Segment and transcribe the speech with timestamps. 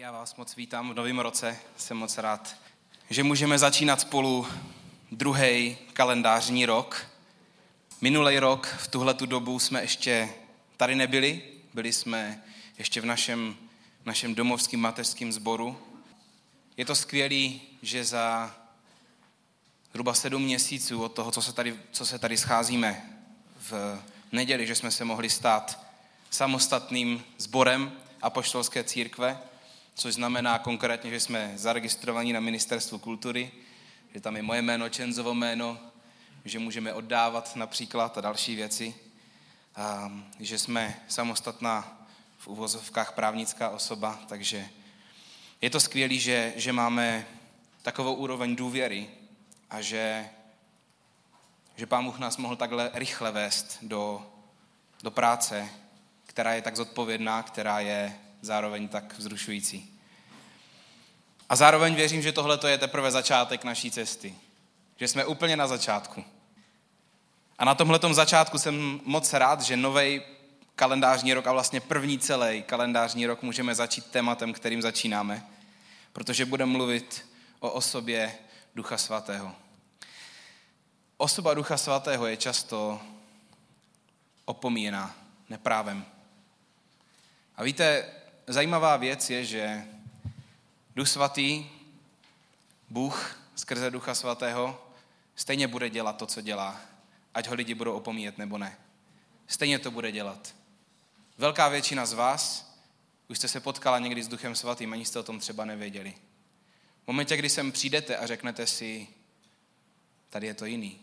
[0.00, 1.58] Já vás moc vítám v novém roce.
[1.76, 2.56] Jsem moc rád,
[3.10, 4.46] že můžeme začínat spolu
[5.12, 7.06] druhý kalendářní rok.
[8.00, 10.28] Minulý rok v tuhle tu dobu jsme ještě
[10.76, 11.42] tady nebyli.
[11.74, 12.42] Byli jsme
[12.78, 13.56] ještě v našem,
[14.04, 15.78] našem domovském mateřském sboru.
[16.76, 18.56] Je to skvělé, že za
[19.90, 23.20] zhruba sedm měsíců od toho, co se tady, co se tady scházíme
[23.70, 25.86] v neděli, že jsme se mohli stát
[26.30, 27.92] samostatným sborem
[28.22, 29.38] apoštolské církve,
[30.00, 33.52] což znamená konkrétně, že jsme zaregistrovaní na Ministerstvu kultury,
[34.14, 35.78] že tam je moje jméno, Čenzovo jméno,
[36.44, 38.94] že můžeme oddávat například a další věci,
[39.76, 42.06] a že jsme samostatná
[42.38, 44.68] v uvozovkách právnická osoba, takže
[45.60, 47.26] je to skvělé, že, že máme
[47.82, 49.08] takovou úroveň důvěry
[49.70, 50.28] a že,
[51.76, 54.26] že Pán Bůh nás mohl takhle rychle vést do,
[55.02, 55.68] do práce,
[56.26, 59.89] která je tak zodpovědná, která je zároveň tak vzrušující.
[61.50, 64.34] A zároveň věřím, že tohle je teprve začátek naší cesty.
[64.96, 66.24] Že jsme úplně na začátku.
[67.58, 70.22] A na tomhle začátku jsem moc rád, že nový
[70.74, 75.46] kalendářní rok a vlastně první celý kalendářní rok můžeme začít tématem, kterým začínáme.
[76.12, 77.26] Protože budeme mluvit
[77.60, 78.34] o osobě
[78.74, 79.54] Ducha Svatého.
[81.16, 83.00] Osoba Ducha Svatého je často
[84.44, 85.14] opomíjená
[85.48, 86.04] neprávem.
[87.56, 88.06] A víte,
[88.46, 89.84] zajímavá věc je, že
[91.00, 91.66] Duch Svatý,
[92.90, 94.92] Bůh skrze Ducha Svatého,
[95.36, 96.80] stejně bude dělat to, co dělá,
[97.34, 98.78] ať ho lidi budou opomíjet nebo ne.
[99.46, 100.54] Stejně to bude dělat.
[101.38, 102.74] Velká většina z vás
[103.28, 106.14] už jste se potkala někdy s Duchem Svatým, ani jste o tom třeba nevěděli.
[107.04, 109.08] V momentě, kdy sem přijdete a řeknete si,
[110.30, 111.00] tady je to jiný,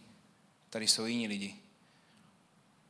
[0.70, 1.56] tady jsou jiní lidi,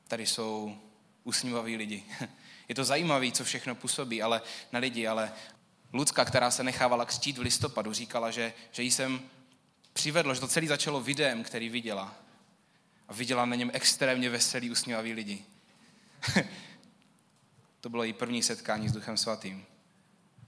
[0.07, 0.77] tady jsou
[1.23, 2.03] usmívaví lidi.
[2.69, 4.41] Je to zajímavé, co všechno působí ale
[4.71, 5.33] na lidi, ale
[5.97, 9.21] Lucka, která se nechávala křtít v listopadu, říkala, že, že jí jsem
[9.93, 12.15] přivedl, že to celé začalo videem, který viděla.
[13.07, 15.45] A viděla na něm extrémně veselý, usmívavý lidi.
[17.81, 19.65] to bylo její první setkání s Duchem Svatým.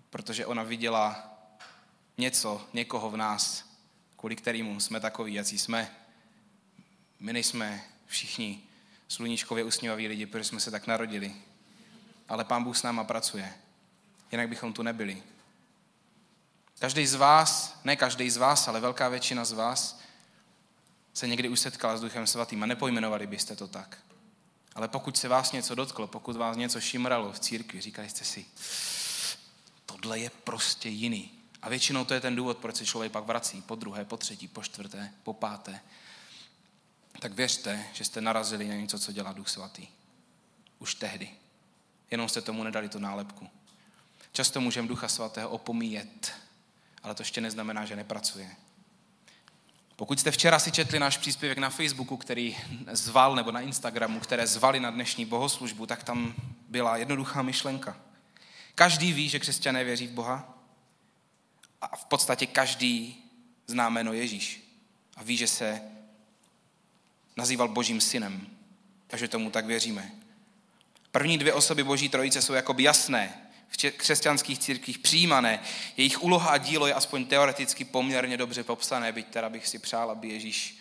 [0.10, 1.34] Protože ona viděla
[2.18, 3.66] něco, někoho v nás,
[4.18, 5.92] kvůli kterému jsme takový, jaký jsme.
[7.20, 8.64] My nejsme všichni
[9.08, 11.36] sluníčkově usmívaví lidi, protože jsme se tak narodili.
[12.28, 13.54] Ale Pán Bůh s náma pracuje
[14.32, 15.24] jinak bychom tu nebyli.
[16.80, 20.00] Každý z vás, ne každý z vás, ale velká většina z vás
[21.14, 23.98] se někdy už setkala s Duchem Svatým a nepojmenovali byste to tak.
[24.76, 28.46] Ale pokud se vás něco dotklo, pokud vás něco šimralo v církvi, říkali jste si,
[29.86, 31.32] tohle je prostě jiný.
[31.62, 34.48] A většinou to je ten důvod, proč se člověk pak vrací po druhé, po třetí,
[34.48, 35.80] po čtvrté, po páté.
[37.20, 39.88] Tak věřte, že jste narazili na něco, co dělá Duch Svatý.
[40.80, 41.30] Už tehdy.
[42.12, 43.50] Jenom jste tomu nedali tu nálepku.
[44.32, 46.32] Často můžeme Ducha Svatého opomíjet,
[47.10, 48.50] ale to ještě neznamená, že nepracuje.
[49.96, 52.58] Pokud jste včera si četli náš příspěvek na Facebooku, který
[52.92, 56.34] zval, nebo na Instagramu, které zvali na dnešní bohoslužbu, tak tam
[56.68, 57.98] byla jednoduchá myšlenka.
[58.76, 60.58] Každý ví, že křesťané věří v Boha
[61.82, 63.24] a v podstatě každý
[63.68, 64.64] zná jméno Ježíš
[65.16, 65.82] a ví, že se
[67.38, 68.48] nazýval Božím synem,
[69.08, 70.12] takže tomu tak věříme.
[71.12, 75.60] První dvě osoby Boží trojice jsou jakoby jasné, v křesťanských církvích přijímané.
[75.98, 80.12] Jejich úloha a dílo je aspoň teoreticky poměrně dobře popsané, byť teda bych si přál,
[80.12, 80.80] aby Ježíš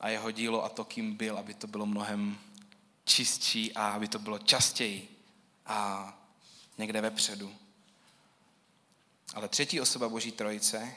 [0.00, 2.38] a jeho dílo a to, kým byl, aby to bylo mnohem
[3.04, 5.08] čistší a aby to bylo častěji
[5.66, 6.12] a
[6.78, 7.54] někde vepředu.
[9.34, 10.94] Ale třetí osoba Boží trojice,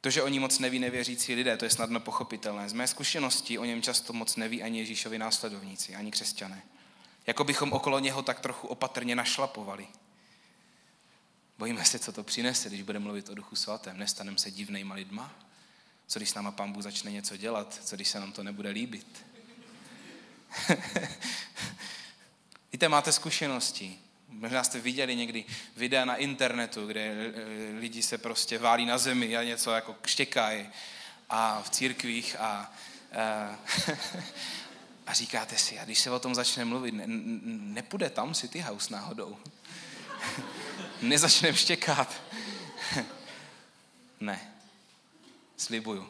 [0.00, 2.68] to, že o ní moc neví nevěřící lidé, to je snadno pochopitelné.
[2.68, 6.62] Z mé zkušenosti o něm často moc neví ani Ježíšovi následovníci, ani křesťané.
[7.28, 9.86] Jako bychom okolo něho tak trochu opatrně našlapovali.
[11.58, 13.98] Bojíme se, co to přinese, když budeme mluvit o Duchu Svatém.
[13.98, 15.34] Nestaneme se divnejma lidma?
[16.06, 17.80] Co když s náma Pán Bůh začne něco dělat?
[17.84, 19.24] Co když se nám to nebude líbit?
[22.72, 23.98] Víte, máte zkušenosti.
[24.28, 25.44] Možná jste viděli někdy
[25.76, 30.68] videa na internetu, kde eh, lidi se prostě válí na zemi a něco jako kštěkají
[31.30, 32.72] a v církvích a,
[33.18, 33.58] a
[35.08, 38.92] A říkáte si, a když se o tom začne mluvit, ne, nepůjde tam City House
[38.92, 39.36] náhodou.
[41.02, 42.22] Nezačne štěkat.
[44.20, 44.52] ne.
[45.56, 46.08] Slibuju.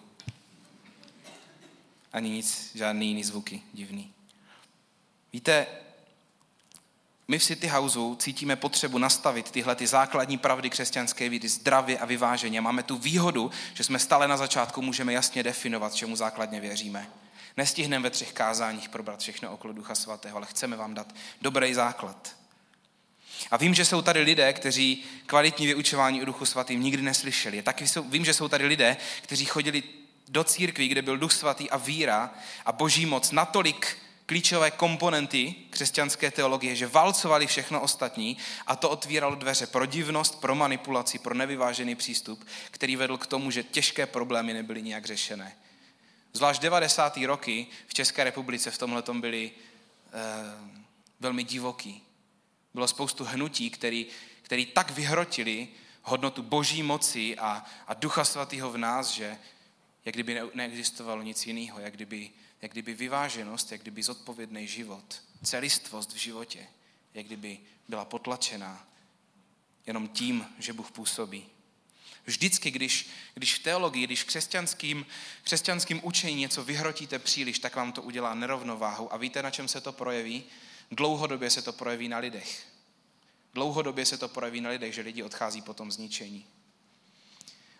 [2.12, 4.12] Ani nic, žádný jiný zvuky divný.
[5.32, 5.66] Víte,
[7.28, 12.06] my v City Houseu cítíme potřebu nastavit tyhle ty základní pravdy křesťanské víry zdravě a
[12.06, 12.60] vyváženě.
[12.60, 17.10] Máme tu výhodu, že jsme stále na začátku, můžeme jasně definovat, čemu základně věříme.
[17.58, 22.36] Nestihneme ve třech kázáních probrat všechno okolo Ducha Svatého, ale chceme vám dát dobrý základ.
[23.50, 27.62] A vím, že jsou tady lidé, kteří kvalitní vyučování o Duchu Svatým nikdy neslyšeli.
[27.62, 29.82] Taky jsou, vím, že jsou tady lidé, kteří chodili
[30.28, 32.34] do církví, kde byl Duch Svatý a víra
[32.66, 33.96] a boží moc natolik
[34.26, 40.54] klíčové komponenty křesťanské teologie, že valcovali všechno ostatní a to otvíralo dveře pro divnost, pro
[40.54, 45.56] manipulaci, pro nevyvážený přístup, který vedl k tomu, že těžké problémy nebyly nijak řešené.
[46.38, 47.16] Zvlášť 90.
[47.16, 50.12] roky v České republice v tomhle byly eh,
[51.20, 52.02] velmi divoký.
[52.74, 54.06] Bylo spoustu hnutí, který,
[54.42, 55.68] který tak vyhrotili
[56.02, 59.38] hodnotu boží moci a, a ducha svatého v nás, že
[60.04, 62.30] jak kdyby ne, neexistovalo nic jiného, jak kdyby,
[62.62, 66.66] jak kdyby vyváženost, jak kdyby zodpovědný život, celistvost v životě,
[67.14, 67.58] jak kdyby
[67.88, 68.86] byla potlačená
[69.86, 71.46] jenom tím, že Bůh působí.
[72.28, 75.06] Vždycky, když, když v teologii, když v křesťanským,
[75.42, 79.12] křesťanským učení něco vyhrotíte příliš, tak vám to udělá nerovnováhu.
[79.12, 80.44] A víte, na čem se to projeví?
[80.90, 82.66] Dlouhodobě se to projeví na lidech.
[83.54, 86.46] Dlouhodobě se to projeví na lidech, že lidi odchází po tom zničení.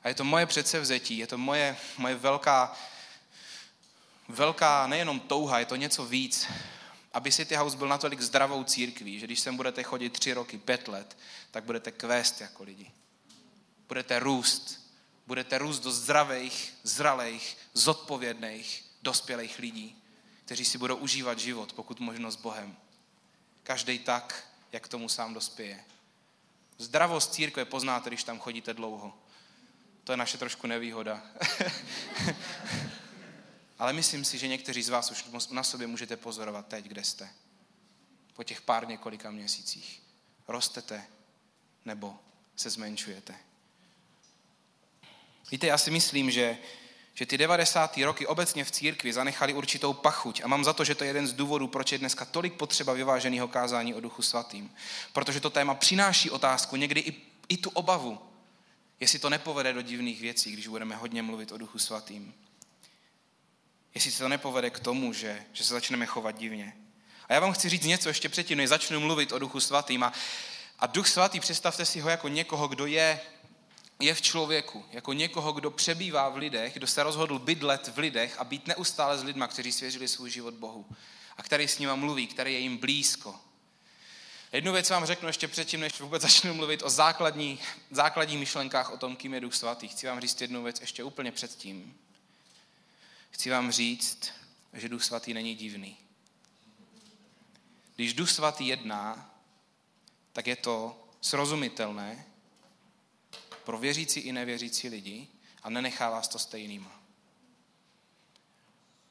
[0.03, 2.77] A je to moje předsevzetí, je to moje, moje velká,
[4.29, 6.49] velká nejenom touha, je to něco víc,
[7.13, 10.89] aby City House byl natolik zdravou církví, že když sem budete chodit tři roky, pět
[10.89, 11.19] let,
[11.51, 12.91] tak budete kvést jako lidi.
[13.89, 14.89] Budete růst.
[15.27, 20.03] Budete růst do zdravých, zralých, zodpovědných, dospělých lidí,
[20.45, 22.77] kteří si budou užívat život, pokud možno s Bohem.
[23.63, 25.85] Každý tak, jak tomu sám dospěje.
[26.79, 29.19] Zdravost církve poznáte, když tam chodíte dlouho.
[30.05, 31.23] To je naše trošku nevýhoda.
[33.79, 37.31] Ale myslím si, že někteří z vás už na sobě můžete pozorovat teď, kde jste.
[38.35, 40.03] Po těch pár několika měsících.
[40.49, 41.07] Rostete
[41.85, 42.19] nebo
[42.57, 43.48] se zmenšujete.
[45.51, 46.59] Víte, já si myslím, že
[47.19, 47.97] že ty 90.
[47.97, 50.41] roky obecně v církvi zanechali určitou pachuť.
[50.45, 52.93] A mám za to, že to je jeden z důvodů, proč je dneska tolik potřeba
[52.93, 54.71] vyváženého kázání o Duchu Svatým.
[55.13, 57.17] Protože to téma přináší otázku, někdy i,
[57.49, 58.19] i tu obavu,
[59.01, 62.35] jestli to nepovede do divných věcí, když budeme hodně mluvit o Duchu Svatým.
[63.95, 66.77] Jestli se to nepovede k tomu, že, že se začneme chovat divně.
[67.29, 70.03] A já vám chci říct něco ještě předtím, než začnu mluvit o Duchu Svatým.
[70.03, 70.13] A,
[70.79, 73.21] a Duch Svatý, představte si ho jako někoho, kdo je
[73.99, 78.39] je v člověku, jako někoho, kdo přebývá v lidech, kdo se rozhodl bydlet v lidech
[78.39, 80.87] a být neustále s lidma, kteří svěřili svůj život Bohu
[81.37, 83.41] a který s nima mluví, který je jim blízko.
[84.53, 87.59] Jednu věc vám řeknu ještě předtím, než vůbec začnu mluvit o základní,
[87.91, 89.89] základní myšlenkách o tom, kým je Duch Svatý.
[89.89, 91.97] Chci vám říct jednu věc ještě úplně předtím.
[93.31, 94.31] Chci vám říct,
[94.73, 95.97] že Duch Svatý není divný.
[97.97, 99.35] Když Duch Svatý jedná,
[100.33, 102.27] tak je to srozumitelné,
[103.69, 105.27] pro věřící i nevěřící lidi
[105.63, 107.03] a nenechá vás to stejnýma.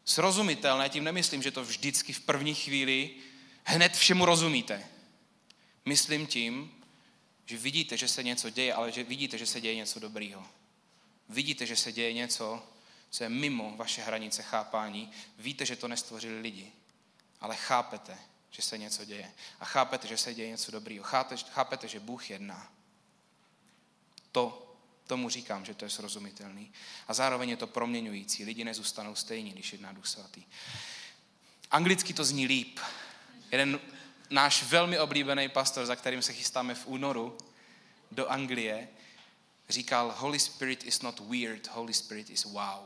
[0.06, 3.16] Srozumitelné, tím nemyslím, že to vždycky v první chvíli
[3.64, 4.88] hned všemu rozumíte.
[5.86, 6.72] Myslím tím,
[7.46, 10.48] že vidíte, že se něco děje, ale že vidíte, že se děje něco dobrýho.
[11.30, 12.64] Vidíte, že se děje něco,
[13.10, 15.12] co je mimo vaše hranice chápání.
[15.38, 16.72] Víte, že to nestvořili lidi,
[17.42, 18.18] ale chápete,
[18.52, 19.32] že se něco děje.
[19.60, 21.04] A chápete, že se děje něco dobrýho.
[21.04, 22.77] Chápete, chápete že Bůh jedná.
[24.38, 24.76] To,
[25.08, 26.72] tomu říkám, že to je srozumitelný.
[27.08, 28.46] A zároveň je to proměňující.
[28.46, 30.44] Lidi nezůstanou stejní, když jedná Duch Svatý.
[31.72, 32.80] Anglicky to zní líp.
[33.52, 33.80] Jeden
[34.30, 37.38] náš velmi oblíbený pastor, za kterým se chystáme v únoru
[38.12, 38.90] do Anglie,
[39.70, 42.84] říkal, Holy Spirit is not weird, Holy Spirit is wow.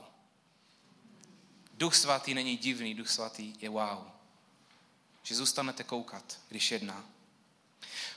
[1.73, 4.07] Duch svatý není divný, duch svatý je wow.
[5.23, 7.05] Že zůstanete koukat, když jedná.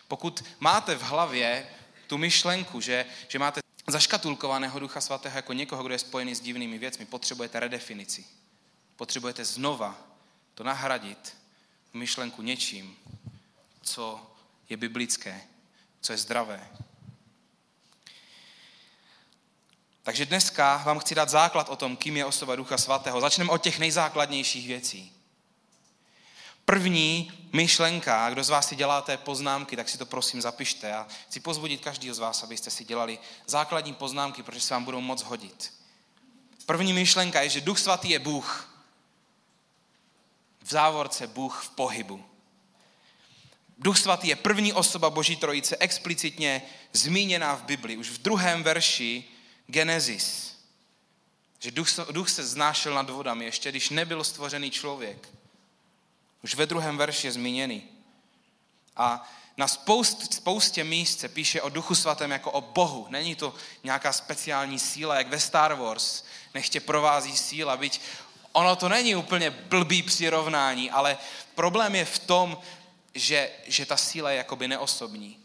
[0.09, 1.69] Pokud máte v hlavě
[2.07, 6.79] tu myšlenku, že, že máte zaškatulkovaného Ducha Svatého jako někoho, kdo je spojený s divnými
[6.79, 8.25] věcmi, potřebujete redefinici.
[8.97, 9.99] Potřebujete znova
[10.55, 11.37] to nahradit
[11.93, 12.97] myšlenku něčím,
[13.83, 14.31] co
[14.69, 15.43] je biblické,
[16.01, 16.69] co je zdravé.
[20.03, 23.21] Takže dneska vám chci dát základ o tom, kým je osoba Ducha Svatého.
[23.21, 25.13] Začneme od těch nejzákladnějších věcí.
[26.65, 30.93] První myšlenka, kdo z vás si děláte poznámky, tak si to prosím zapište.
[30.93, 35.01] A chci pozbudit každého z vás, abyste si dělali základní poznámky, protože se vám budou
[35.01, 35.73] moc hodit.
[36.67, 38.71] První myšlenka je, že Duch Svatý je Bůh.
[40.63, 42.25] V závorce Bůh v pohybu.
[43.79, 49.25] Duch Svatý je první osoba Boží trojice, explicitně zmíněná v Bibli, už v druhém verši
[49.67, 50.57] Genesis.
[51.59, 55.29] Že duch, duch se znášel nad vodami, ještě když nebyl stvořený člověk.
[56.45, 57.83] Už ve druhém verši je zmíněný.
[58.97, 63.07] A na spoust, spoustě míst se píše o Duchu Svatém jako o Bohu.
[63.11, 66.25] Není to nějaká speciální síla, jak ve Star Wars.
[66.55, 68.01] Nechtě provází síla, byť
[68.53, 71.19] ono to není úplně blbý přirovnání, ale
[71.55, 72.59] problém je v tom,
[73.15, 75.39] že, že ta síla je jakoby neosobní.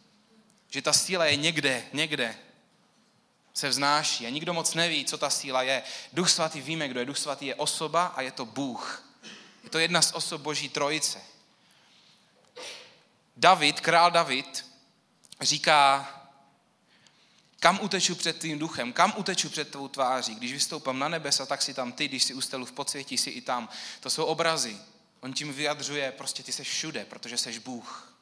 [0.69, 2.35] Že ta síla je někde, někde
[3.53, 5.83] se vznáší a nikdo moc neví, co ta síla je.
[6.13, 7.05] Duch svatý víme, kdo je.
[7.05, 9.08] Duch svatý je osoba a je to Bůh.
[9.63, 11.21] Je to jedna z osob Boží trojice.
[13.37, 14.65] David, král David,
[15.41, 16.07] říká,
[17.59, 20.35] kam uteču před tvým duchem, kam uteču před tvou tváří.
[20.35, 23.41] Když vystoupám na nebesa, tak si tam ty, když si ustelu v podsvětí, si i
[23.41, 23.69] tam.
[23.99, 24.77] To jsou obrazy.
[25.21, 28.13] On tím vyjadřuje, prostě ty seš všude, protože seš Bůh.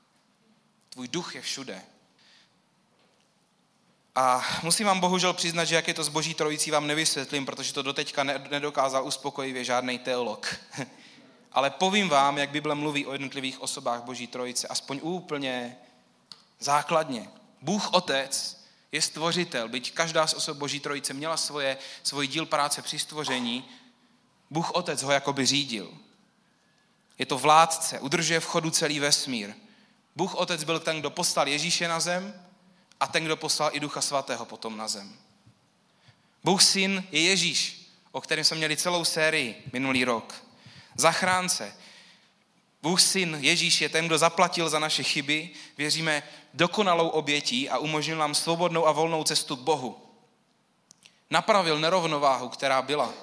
[0.89, 1.81] Tvůj duch je všude.
[4.15, 7.73] A musím vám bohužel přiznat, že jak je to s boží trojicí, vám nevysvětlím, protože
[7.73, 10.55] to doteďka nedokázal uspokojivě žádný teolog.
[11.57, 15.77] Ale povím vám, jak Bible mluví o jednotlivých osobách boží trojice, aspoň úplně
[16.59, 17.29] základně.
[17.61, 22.81] Bůh Otec je stvořitel, byť každá z osob boží trojice měla svoje, svůj díl práce
[22.81, 23.69] při stvoření,
[24.49, 25.93] Bůh Otec ho jakoby řídil.
[27.17, 29.53] Je to vládce, udržuje v chodu celý vesmír.
[30.15, 32.45] Bůh Otec byl ten, kdo poslal Ježíše na zem
[32.99, 35.15] a ten, kdo poslal i Ducha Svatého potom na zem.
[36.43, 40.46] Bůh Syn je Ježíš, o kterém jsme měli celou sérii minulý rok.
[40.97, 41.75] Zachránce.
[42.81, 45.49] Bůh Syn Ježíš je ten, kdo zaplatil za naše chyby.
[45.77, 46.23] Věříme
[46.53, 50.01] dokonalou obětí a umožnil nám svobodnou a volnou cestu k Bohu.
[51.29, 53.13] Napravil nerovnováhu, která byla.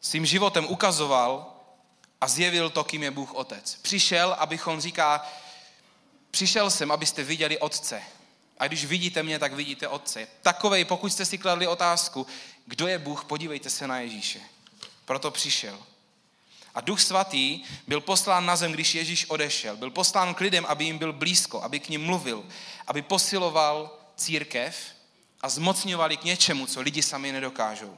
[0.00, 1.54] Svým životem ukazoval
[2.20, 3.78] a zjevil to, kým je Bůh Otec.
[3.82, 5.26] Přišel, abychom říká,
[6.30, 8.02] přišel jsem, abyste viděli Otce.
[8.58, 10.28] A když vidíte mě, tak vidíte Otce.
[10.42, 12.26] Takovej, pokud jste si kladli otázku,
[12.66, 14.40] kdo je Bůh, podívejte se na Ježíše.
[15.04, 15.78] Proto přišel.
[16.74, 19.76] A Duch Svatý byl poslán na zem, když Ježíš odešel.
[19.76, 22.44] Byl poslán k lidem, aby jim byl blízko, aby k ním mluvil,
[22.86, 24.76] aby posiloval církev
[25.40, 27.96] a zmocňovali k něčemu, co lidi sami nedokážou.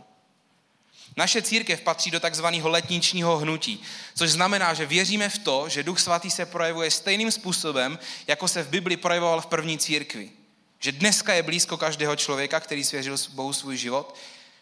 [1.16, 3.82] Naše církev patří do takzvaného letničního hnutí,
[4.14, 8.62] což znamená, že věříme v to, že Duch Svatý se projevuje stejným způsobem, jako se
[8.62, 10.30] v Bibli projevoval v první církvi.
[10.78, 14.16] Že dneska je blízko každého člověka, který svěřil Bohu svůj život,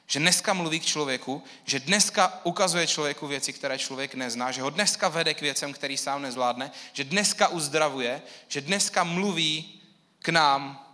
[0.06, 4.70] že dneska mluví k člověku, že dneska ukazuje člověku věci, které člověk nezná, že ho
[4.70, 9.82] dneska vede k věcem, který sám nezvládne, že dneska uzdravuje, že dneska mluví
[10.18, 10.86] k nám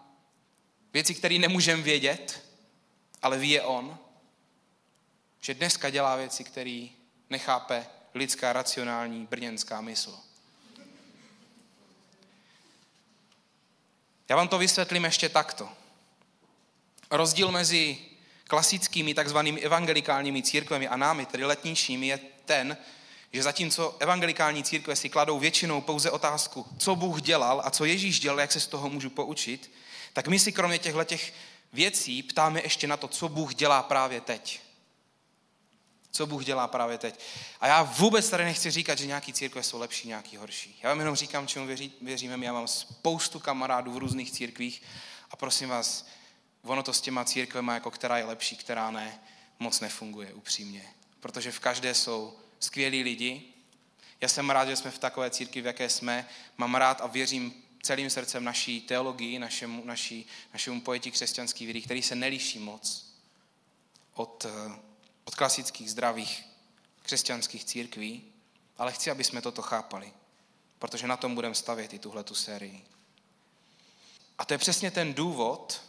[0.93, 2.45] věci, které nemůžeme vědět,
[3.23, 3.99] ale ví je on.
[5.41, 6.87] Že dneska dělá věci, které
[7.31, 10.19] nechápe lidská racionální brněnská mysl.
[14.29, 15.69] Já vám to vysvětlím ještě takto.
[17.11, 18.10] Rozdíl mezi
[18.51, 22.77] klasickými takzvanými evangelikálními církvemi a námi, tedy letničními, je ten,
[23.33, 28.21] že zatímco evangelikální církve si kladou většinou pouze otázku, co Bůh dělal a co Ježíš
[28.21, 29.71] dělal, jak se z toho můžu poučit,
[30.13, 31.33] tak my si kromě těchto těch
[31.73, 34.61] věcí ptáme ještě na to, co Bůh dělá právě teď.
[36.11, 37.21] Co Bůh dělá právě teď.
[37.61, 40.81] A já vůbec tady nechci říkat, že nějaký církve jsou lepší, nějaký horší.
[40.83, 42.47] Já vám jenom říkám, čemu věří, věříme.
[42.47, 44.83] Já mám spoustu kamarádů v různých církvích
[45.31, 46.07] a prosím vás,
[46.63, 49.21] ono to s těma církvema, jako která je lepší, která ne,
[49.59, 50.95] moc nefunguje upřímně.
[51.21, 53.43] Protože v každé jsou skvělí lidi.
[54.21, 56.29] Já jsem rád, že jsme v takové církvi, v jaké jsme.
[56.57, 62.03] Mám rád a věřím celým srdcem naší teologii, našemu, naší, našemu pojetí křesťanský víry, který
[62.03, 63.15] se neliší moc
[64.15, 64.47] od
[65.31, 66.45] od klasických zdravých
[67.03, 68.23] křesťanských církví,
[68.79, 70.13] ale chci, aby jsme toto chápali,
[70.79, 72.85] protože na tom budeme stavět i tuhle tu sérii.
[74.39, 75.83] A to je přesně ten důvod,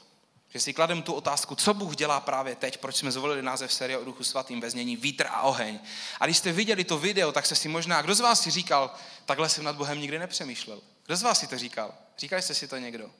[0.53, 3.98] že si kladem tu otázku, co Bůh dělá právě teď, proč jsme zvolili název série
[3.98, 5.79] o Duchu Svatým ve znění Vítr a oheň.
[6.20, 8.93] A když jste viděli to video, tak se si možná, kdo z vás si říkal,
[9.25, 10.81] takhle jsem nad Bohem nikdy nepřemýšlel.
[11.05, 11.93] Kdo z vás si to říkal?
[12.17, 13.12] Říkali jste si to někdo?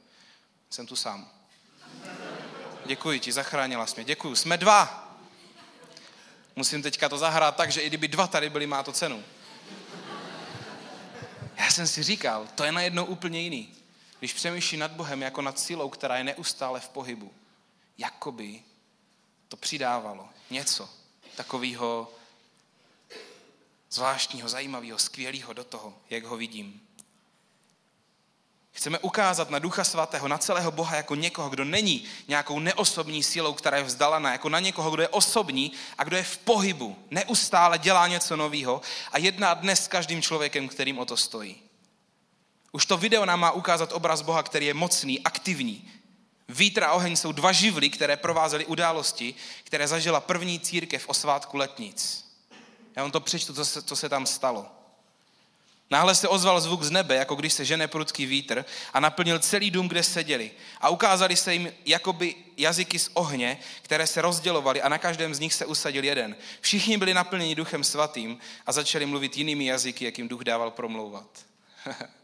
[0.70, 1.30] Jsem tu sám.
[2.86, 4.04] Děkuji ti, zachránila jsi mě.
[4.04, 4.36] Děkuji.
[4.36, 5.08] Jsme dva.
[6.56, 9.24] Musím teďka to zahrát tak, že i kdyby dva tady byli, má to cenu.
[11.58, 13.81] Já jsem si říkal, to je najednou úplně jiný.
[14.22, 17.34] Když přemýšlí nad Bohem jako nad sílou, která je neustále v pohybu,
[17.98, 18.62] jakoby
[19.48, 20.90] to přidávalo něco
[21.36, 22.12] takového
[23.90, 26.82] zvláštního, zajímavého, skvělého do toho, jak ho vidím.
[28.72, 33.54] Chceme ukázat na Ducha Svatého, na celého Boha jako někoho, kdo není nějakou neosobní sílou,
[33.54, 37.78] která je vzdalená, jako na někoho, kdo je osobní a kdo je v pohybu, neustále
[37.78, 41.71] dělá něco nového a jedná dnes s každým člověkem, kterým o to stojí.
[42.72, 45.92] Už to video nám má ukázat obraz Boha, který je mocný, aktivní.
[46.50, 51.58] Vítr a oheň jsou dva živly, které provázely události, které zažila první církev o svátku
[51.58, 52.26] letnic.
[52.96, 54.66] Já vám to přečtu, co se, co se tam stalo.
[55.90, 59.72] Náhle se ozval zvuk z nebe, jako když se žene prudký vítr a naplnil celý
[59.72, 60.52] dům, kde seděli.
[60.82, 65.40] A ukázali se jim jakoby jazyky z ohně, které se rozdělovaly a na každém z
[65.40, 66.36] nich se usadil jeden.
[66.62, 71.28] Všichni byli naplněni duchem svatým a začali mluvit jinými jazyky, jakým duch dával promlouvat.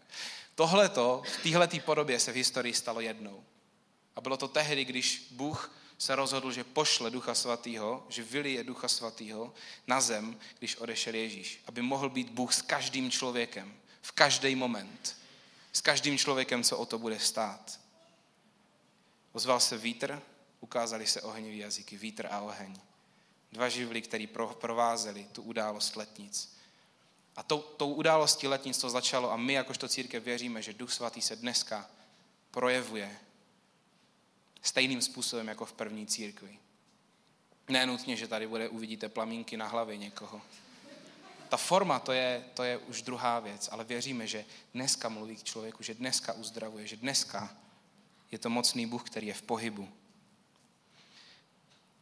[0.57, 3.43] Tohleto v téhleté podobě se v historii stalo jednou.
[4.15, 8.87] A bylo to tehdy, když Bůh se rozhodl, že pošle Ducha Svatého, že vylije Ducha
[8.87, 9.53] Svatého
[9.87, 11.63] na zem, když odešel Ježíš.
[11.67, 15.17] Aby mohl být Bůh s každým člověkem, v každý moment.
[15.73, 17.79] S každým člověkem, co o to bude stát.
[19.31, 20.21] Ozval se vítr,
[20.59, 22.79] ukázali se oheňový jazyky, vítr a oheň.
[23.51, 24.27] Dva živly, který
[24.59, 26.56] provázeli tu událost letnic.
[27.37, 31.21] A tou, tou událostí letnic to začalo a my jakožto církev věříme, že Duch Svatý
[31.21, 31.89] se dneska
[32.51, 33.17] projevuje
[34.61, 36.59] stejným způsobem jako v první církvi.
[37.69, 40.41] Nenutně, že tady bude, uvidíte plamínky na hlavě někoho.
[41.49, 45.43] Ta forma, to je, to je už druhá věc, ale věříme, že dneska mluví k
[45.43, 47.57] člověku, že dneska uzdravuje, že dneska
[48.31, 49.89] je to mocný Bůh, který je v pohybu.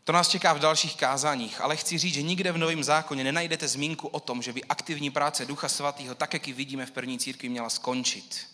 [0.06, 3.68] To nás čeká v dalších kázáních, ale chci říct, že nikde v Novém zákoně nenajdete
[3.68, 7.20] zmínku o tom, že by aktivní práce Ducha Svatého, tak jak ji vidíme v první
[7.20, 8.48] církvi, měla skončit.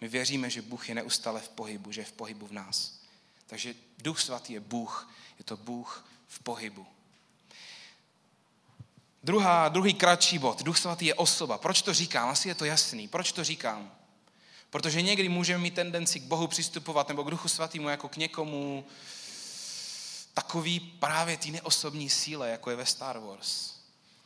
[0.00, 3.00] My věříme, že Bůh je neustále v pohybu, že je v pohybu v nás.
[3.46, 6.86] Takže Duch Svatý je Bůh, je to Bůh v pohybu.
[9.24, 10.62] Druhá, druhý kratší bod.
[10.62, 11.58] Duch Svatý je osoba.
[11.58, 12.28] Proč to říkám?
[12.28, 13.08] Asi je to jasný.
[13.08, 13.92] Proč to říkám?
[14.70, 18.84] Protože někdy můžeme mít tendenci k Bohu přistupovat nebo k Duchu Svatému jako k někomu
[20.34, 23.74] takový právě té neosobní síle, jako je ve Star Wars.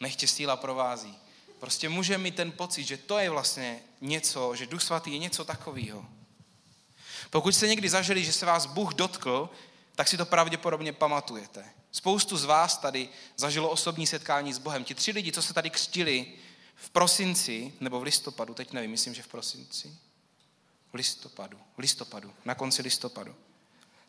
[0.00, 1.18] Nechtě síla provází.
[1.58, 5.44] Prostě může mít ten pocit, že to je vlastně něco, že Duch Svatý je něco
[5.44, 6.06] takového.
[7.30, 9.50] Pokud jste někdy zažili, že se vás Bůh dotkl,
[9.94, 11.64] tak si to pravděpodobně pamatujete.
[11.92, 14.84] Spoustu z vás tady zažilo osobní setkání s Bohem.
[14.84, 16.32] Ti tři lidi, co se tady křtili
[16.75, 19.96] v prosinci, nebo v listopadu, teď nevím, myslím, že v prosinci,
[20.92, 23.34] v listopadu, v listopadu, na konci listopadu.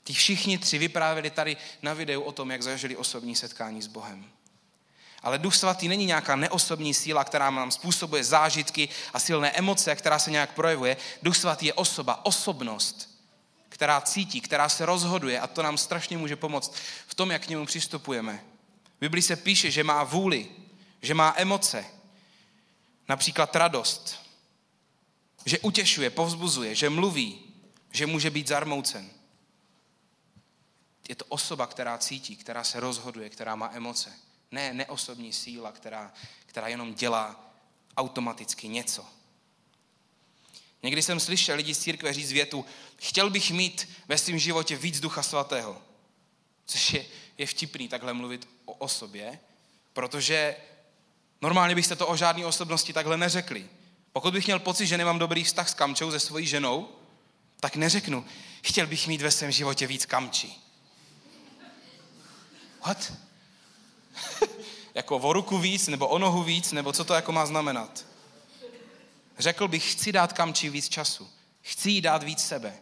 [0.08, 4.26] Ti všichni tři vyprávěli tady na videu o tom, jak zažili osobní setkání s Bohem.
[5.24, 10.20] Ale Duch Svatý není nějaká neosobní síla, která nám způsobuje zážitky a silné emoce, která
[10.20, 10.98] se nějak projevuje.
[11.24, 13.20] Duch Svatý je osoba, osobnost,
[13.70, 16.74] která cítí, která se rozhoduje a to nám strašně může pomoct
[17.08, 18.44] v tom, jak k němu přistupujeme.
[18.98, 20.48] V Biblii se píše, že má vůli,
[21.01, 21.86] že má emoce,
[23.10, 24.20] například radost,
[25.46, 27.40] že utěšuje, povzbuzuje, že mluví,
[27.92, 29.10] že může být zarmoucen.
[31.09, 34.13] Je to osoba, která cítí, která se rozhoduje, která má emoce.
[34.51, 36.13] Ne neosobní síla, která,
[36.46, 37.53] která jenom dělá
[37.98, 39.05] automaticky něco.
[40.83, 42.65] Někdy jsem slyšel lidi z církve říct větu,
[42.98, 45.81] chtěl bych mít ve svém životě víc ducha svatého.
[46.65, 47.05] Což je,
[47.37, 49.39] je vtipný takhle mluvit o osobě,
[49.94, 50.55] protože
[51.41, 53.70] normálně byste to o žádné osobnosti takhle neřekli.
[54.11, 56.89] Pokud bych měl pocit, že nemám dobrý vztah s kamčou, se svojí ženou,
[57.59, 58.25] tak neřeknu,
[58.63, 60.65] chtěl bych mít ve svém životě víc kamčí.
[62.86, 63.14] What?
[64.96, 68.06] jako o ruku víc, nebo o nohu víc, nebo co to jako má znamenat?
[69.38, 71.30] Řekl bych, chci dát kamči víc času.
[71.62, 72.74] Chci jí dát víc sebe.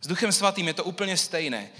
[0.00, 1.70] S Duchem Svatým je to úplně stejné.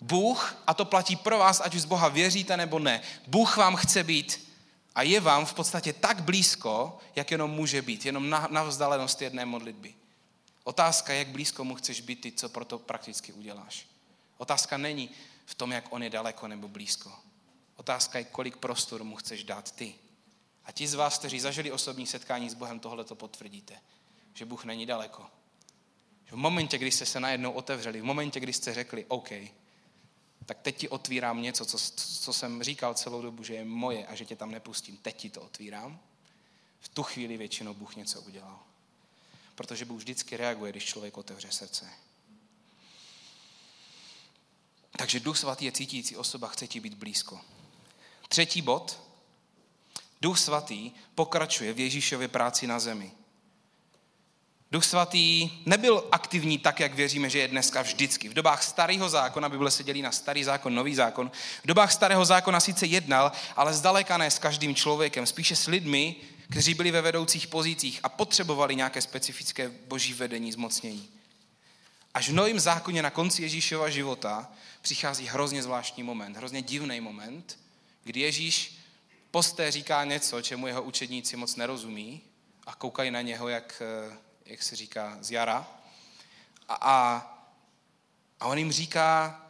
[0.00, 3.76] Bůh, a to platí pro vás, ať už z Boha věříte nebo ne, Bůh vám
[3.76, 4.50] chce být
[4.94, 9.22] a je vám v podstatě tak blízko, jak jenom může být, jenom na, na vzdálenost
[9.22, 9.94] jedné modlitby.
[10.64, 13.86] Otázka jak blízko mu chceš být ty, co pro to prakticky uděláš.
[14.38, 15.10] Otázka není
[15.46, 17.12] v tom, jak on je daleko nebo blízko.
[17.76, 19.94] Otázka je, kolik prostoru mu chceš dát ty.
[20.64, 23.80] A ti z vás, kteří zažili osobní setkání s Bohem, tohle to potvrdíte.
[24.34, 25.26] Že Bůh není daleko.
[26.30, 29.30] V momentě, kdy jste se najednou otevřeli, v momentě, kdy jste řekli OK,
[30.46, 34.14] tak teď ti otvírám něco, co, co jsem říkal celou dobu, že je moje a
[34.14, 34.96] že tě tam nepustím.
[34.96, 36.00] Teď ti to otvírám.
[36.80, 38.58] V tu chvíli většinou Bůh něco udělal.
[39.54, 41.90] Protože Bůh vždycky reaguje, když člověk otevře srdce.
[44.96, 47.40] Takže Duch Svatý je cítící osoba, chce ti být blízko.
[48.28, 49.00] Třetí bod.
[50.22, 53.12] Duch Svatý pokračuje v Ježíšově práci na zemi.
[54.70, 58.28] Duch Svatý nebyl aktivní tak, jak věříme, že je dneska vždycky.
[58.28, 61.30] V dobách starého zákona, Bible se dělí na starý zákon, nový zákon,
[61.64, 66.16] v dobách starého zákona sice jednal, ale zdaleka ne s každým člověkem, spíše s lidmi,
[66.50, 71.08] kteří byli ve vedoucích pozicích a potřebovali nějaké specifické boží vedení, zmocnění.
[72.14, 77.58] Až v novém zákoně na konci Ježíšova života přichází hrozně zvláštní moment, hrozně divný moment,
[78.04, 78.78] kdy Ježíš
[79.30, 82.20] posté říká něco, čemu jeho učedníci moc nerozumí
[82.66, 85.68] a koukají na něho, jak, eh, jak se říká, z jara.
[86.68, 87.26] A, a,
[88.40, 89.40] a on jim říká,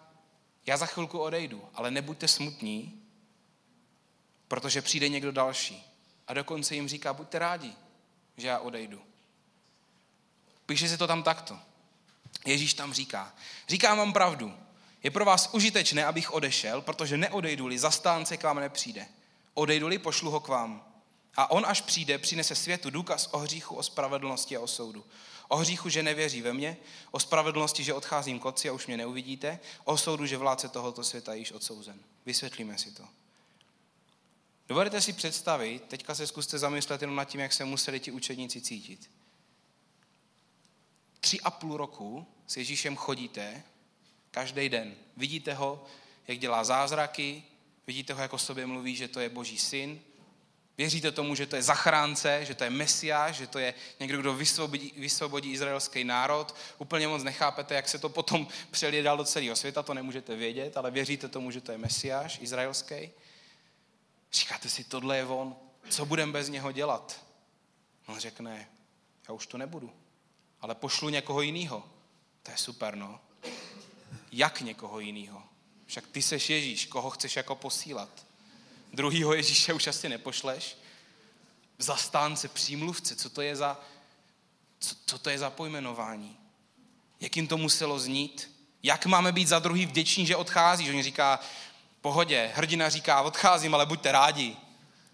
[0.66, 3.02] já za chvilku odejdu, ale nebuďte smutní,
[4.48, 5.84] protože přijde někdo další.
[6.26, 7.72] A dokonce jim říká, buďte rádi,
[8.36, 9.02] že já odejdu.
[10.66, 11.58] Píše se to tam takto.
[12.44, 13.34] Ježíš tam říká,
[13.68, 14.54] říkám vám pravdu,
[15.02, 19.06] je pro vás užitečné, abych odešel, protože neodejdu-li, zastánce k vám nepřijde.
[19.54, 20.84] Odejdu-li, pošlu ho k vám.
[21.36, 25.04] A on, až přijde, přinese světu důkaz o hříchu, o spravedlnosti a o soudu.
[25.48, 26.76] O hříchu, že nevěří ve mě,
[27.10, 31.04] o spravedlnosti, že odcházím k otci a už mě neuvidíte, o soudu, že vládce tohoto
[31.04, 31.98] světa je již odsouzen.
[32.26, 33.04] Vysvětlíme si to.
[34.68, 38.60] Dovedete si představit, teďka se zkuste zamyslet jenom nad tím, jak se museli ti učedníci
[38.60, 39.10] cítit.
[41.20, 43.62] Tři a půl roku s Ježíšem chodíte
[44.30, 44.94] každý den.
[45.16, 45.84] Vidíte ho,
[46.28, 47.42] jak dělá zázraky,
[47.86, 50.00] vidíte ho, jak o sobě mluví, že to je boží syn,
[50.78, 54.34] Věříte tomu, že to je zachránce, že to je mesiáš, že to je někdo, kdo
[54.34, 56.54] vysvobodí, vysvobodí izraelský národ.
[56.78, 60.76] Úplně moc nechápete, jak se to potom přelije dál do celého světa, to nemůžete vědět,
[60.76, 63.10] ale věříte tomu, že to je mesiáš izraelský.
[64.32, 65.56] Říkáte si, tohle je on,
[65.88, 67.24] co budeme bez něho dělat?
[68.06, 68.68] On řekne,
[69.28, 69.92] já už to nebudu,
[70.60, 71.93] ale pošlu někoho jiného.
[72.44, 73.20] To je super, no.
[74.32, 75.42] Jak někoho jiného?
[75.86, 78.26] Však ty seš Ježíš, koho chceš jako posílat?
[78.92, 80.76] Druhýho Ježíše už asi nepošleš.
[81.78, 83.80] Zastánce, přímluvce, co to je za,
[84.78, 86.38] co, co to je za pojmenování?
[87.20, 88.50] Jak jim to muselo znít?
[88.82, 90.84] Jak máme být za druhý vděční, že odchází?
[90.84, 91.40] Že oni říká,
[92.00, 94.56] pohodě, hrdina říká, odcházím, ale buďte rádi.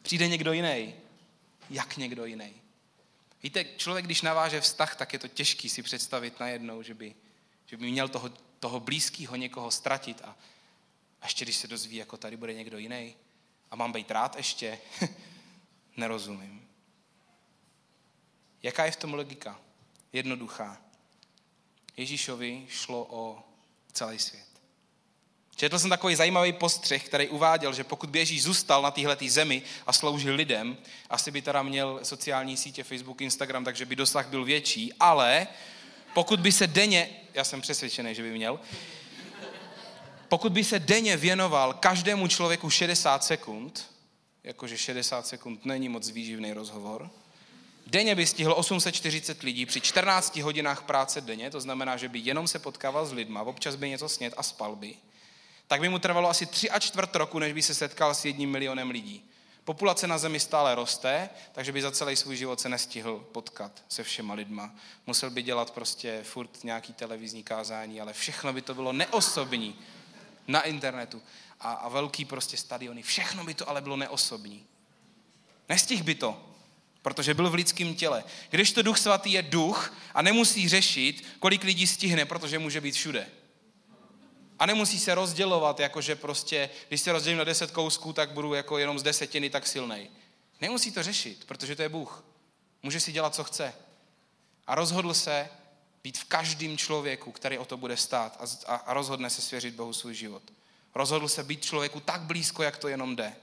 [0.03, 0.95] Přijde někdo jiný.
[1.71, 2.60] Jak někdo jiný?
[3.43, 7.15] Víte, člověk, když naváže vztah, tak je to těžký si představit najednou, že by,
[7.67, 8.29] že by měl toho,
[8.61, 10.37] toho blízkého někoho ztratit a,
[11.21, 13.17] a ještě když se dozví, jako tady bude někdo jiný.
[13.71, 14.79] A mám být rád ještě?
[15.97, 16.69] Nerozumím.
[18.63, 19.61] Jaká je v tom logika?
[20.13, 20.83] Jednoduchá.
[21.97, 23.43] Ježíšovi šlo o
[23.93, 24.50] celý svět.
[25.61, 29.93] Četl jsem takový zajímavý postřeh, který uváděl, že pokud Ježíš zůstal na téhle zemi a
[29.93, 30.77] sloužil lidem,
[31.11, 35.47] asi by teda měl sociální sítě Facebook, Instagram, takže by dosah byl větší, ale
[36.15, 38.61] pokud by se denně, já jsem přesvědčený, že by měl,
[40.29, 43.91] pokud by se denně věnoval každému člověku 60 sekund,
[44.45, 47.11] jakože 60 sekund není moc výživný rozhovor,
[47.87, 52.49] denně by stihl 840 lidí při 14 hodinách práce denně, to znamená, že by jenom
[52.49, 54.95] se potkával s lidma, občas by něco snět a spal by,
[55.71, 58.51] tak by mu trvalo asi 3 a čtvrt roku, než by se setkal s jedním
[58.51, 59.25] milionem lidí.
[59.65, 64.03] Populace na zemi stále roste, takže by za celý svůj život se nestihl potkat se
[64.03, 64.75] všema lidma.
[65.07, 69.79] Musel by dělat prostě furt nějaký televizní kázání, ale všechno by to bylo neosobní
[70.47, 71.23] na internetu
[71.61, 73.03] a, a velký prostě stadiony.
[73.03, 74.67] Všechno by to ale bylo neosobní.
[75.69, 76.45] Nestih by to,
[77.03, 78.25] protože byl v lidském těle.
[78.51, 82.95] Když to duch svatý je duch a nemusí řešit, kolik lidí stihne, protože může být
[82.95, 83.27] všude.
[84.61, 88.79] A nemusí se rozdělovat, jakože prostě, když se rozdělím na deset kousků, tak budu jako
[88.79, 90.11] jenom z desetiny tak silnej.
[90.61, 92.25] Nemusí to řešit, protože to je Bůh.
[92.83, 93.75] Může si dělat, co chce.
[94.67, 95.49] A rozhodl se,
[96.03, 99.93] být v každém člověku, který o to bude stát a, a rozhodne se svěřit Bohu
[99.93, 100.43] svůj život.
[100.95, 103.37] Rozhodl se být člověku tak blízko, jak to jenom jde.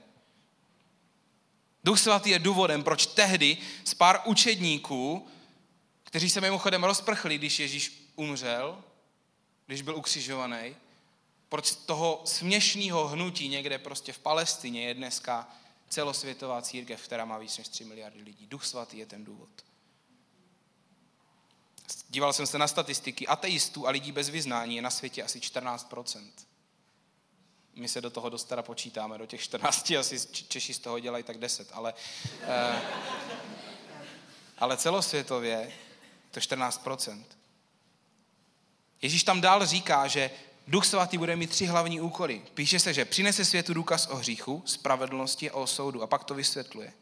[1.84, 5.28] Duch svatý je důvodem, proč tehdy z pár učedníků,
[6.04, 8.82] kteří se mimochodem rozprchli, když Ježíš umřel,
[9.66, 10.76] když byl ukřižovaný,
[11.48, 15.48] proč toho směšného hnutí někde prostě v Palestině je dneska
[15.88, 18.46] celosvětová církev, která má víc než 3 miliardy lidí.
[18.46, 19.48] Duch svatý je ten důvod.
[22.08, 26.30] Díval jsem se na statistiky ateistů a lidí bez vyznání je na světě asi 14%.
[27.74, 31.24] My se do toho dost teda počítáme, do těch 14, asi Češi z toho dělají
[31.24, 31.94] tak 10, ale,
[32.42, 32.82] eh,
[34.58, 35.72] ale celosvětově
[36.30, 37.24] to 14%.
[39.02, 40.30] Ježíš tam dál říká, že
[40.68, 42.42] Duch svatý bude mít tři hlavní úkoly.
[42.54, 46.02] Píše se, že přinese světu důkaz o hříchu, spravedlnosti a o soudu.
[46.02, 46.92] A pak to vysvětluje.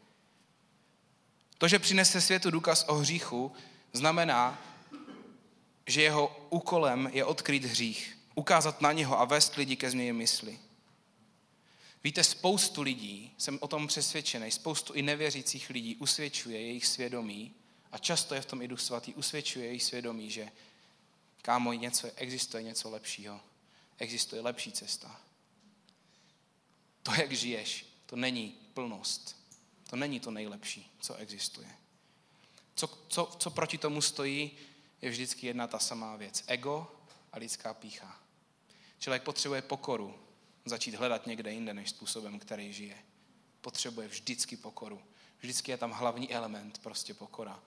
[1.59, 3.53] To, že přinese světu důkaz o hříchu,
[3.93, 4.63] znamená,
[5.87, 10.59] že jeho úkolem je odkryt hřích, ukázat na něho a vést lidi ke změně mysli.
[12.05, 17.55] Víte, spoustu lidí, jsem o tom přesvědčený, spoustu i nevěřících lidí usvědčuje jejich svědomí
[17.93, 20.49] a často je v tom i Duch Svatý, usvědčuje jejich svědomí, že
[21.43, 23.41] kámo, něco, existuje něco lepšího,
[23.99, 25.21] existuje lepší cesta.
[27.03, 29.37] To, jak žiješ, to není plnost.
[29.91, 31.69] To není to nejlepší, co existuje.
[32.75, 34.51] Co, co, co proti tomu stojí,
[35.03, 36.45] je vždycky jedna ta samá věc.
[36.47, 36.97] Ego
[37.33, 38.21] a lidská pícha.
[38.99, 40.19] Člověk potřebuje pokoru,
[40.65, 42.99] začít hledat někde jinde než způsobem, který žije.
[43.61, 45.03] Potřebuje vždycky pokoru.
[45.39, 47.63] Vždycky je tam hlavní element, prostě pokora.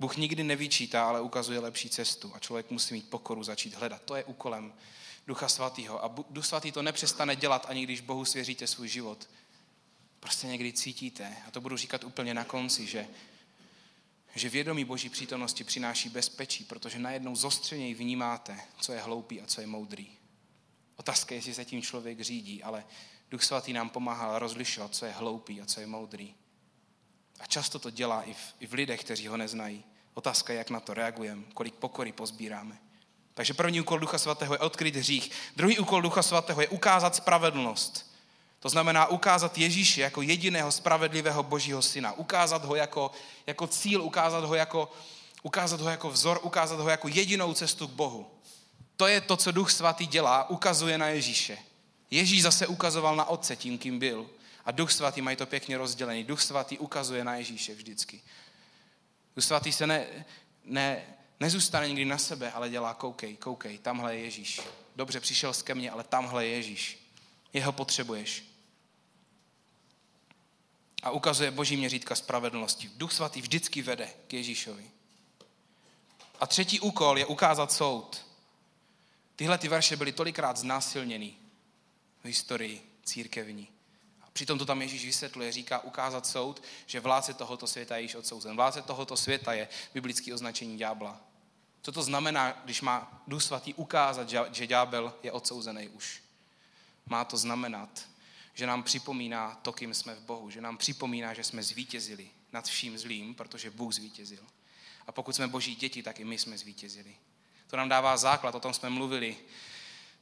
[0.00, 4.02] Bůh nikdy nevyčítá, ale ukazuje lepší cestu a člověk musí mít pokoru začít hledat.
[4.02, 4.74] To je úkolem
[5.26, 6.04] Ducha Svatého.
[6.04, 9.28] A Duch Svatý to nepřestane dělat, ani když Bohu svěříte svůj život.
[10.20, 13.08] Prostě někdy cítíte, a to budu říkat úplně na konci, že
[14.34, 19.60] že vědomí Boží přítomnosti přináší bezpečí, protože najednou zostřeněji vnímáte, co je hloupý a co
[19.60, 20.08] je moudrý.
[20.96, 22.84] Otázka je, jestli se tím člověk řídí, ale
[23.30, 26.34] Duch svatý nám pomáhal rozlišovat, co je hloupý a co je moudrý.
[27.40, 29.84] A často to dělá i v, i v lidech, kteří ho neznají.
[30.14, 32.78] Otázka je, jak na to reagujeme, kolik pokory pozbíráme.
[33.34, 35.30] Takže první úkol Ducha Svatého je odkryt hřích.
[35.56, 38.14] Druhý úkol Ducha Svatého je ukázat spravedlnost.
[38.60, 42.12] To znamená ukázat Ježíše jako jediného spravedlivého božího syna.
[42.12, 43.10] Ukázat ho jako,
[43.46, 44.92] jako cíl, ukázat ho jako,
[45.42, 48.26] ukázat ho jako vzor, ukázat ho jako jedinou cestu k Bohu.
[48.96, 51.58] To je to, co Duch Svatý dělá, ukazuje na Ježíše.
[52.10, 54.26] Ježíš zase ukazoval na Otce tím, kým byl.
[54.68, 56.24] A Duch Svatý mají to pěkně rozdělený.
[56.24, 58.22] Duch Svatý ukazuje na Ježíše vždycky.
[59.36, 60.26] Duch Svatý se ne,
[60.64, 61.06] ne,
[61.40, 64.60] nezůstane nikdy na sebe, ale dělá koukej, koukej, tamhle je Ježíš.
[64.96, 67.10] Dobře, přišel ke mně, ale tamhle je Ježíš.
[67.52, 68.44] Jeho potřebuješ.
[71.02, 72.90] A ukazuje boží měřítka spravedlnosti.
[72.96, 74.90] Duch Svatý vždycky vede k Ježíšovi.
[76.40, 78.26] A třetí úkol je ukázat soud.
[79.36, 81.34] Tyhle ty verše byly tolikrát znásilněny
[82.22, 83.77] v historii církevní.
[84.38, 88.56] Přitom to tam Ježíš vysvětluje, říká ukázat soud, že vládce tohoto světa je již odsouzen.
[88.56, 91.20] Vládce tohoto světa je biblické označení ďábla.
[91.82, 96.22] Co to znamená, když má Duch Svatý ukázat, že ďábel je odsouzený už?
[97.06, 98.08] Má to znamenat,
[98.54, 102.66] že nám připomíná to, kým jsme v Bohu, že nám připomíná, že jsme zvítězili nad
[102.66, 104.42] vším zlým, protože Bůh zvítězil.
[105.06, 107.16] A pokud jsme boží děti, tak i my jsme zvítězili.
[107.66, 109.36] To nám dává základ, o tom jsme mluvili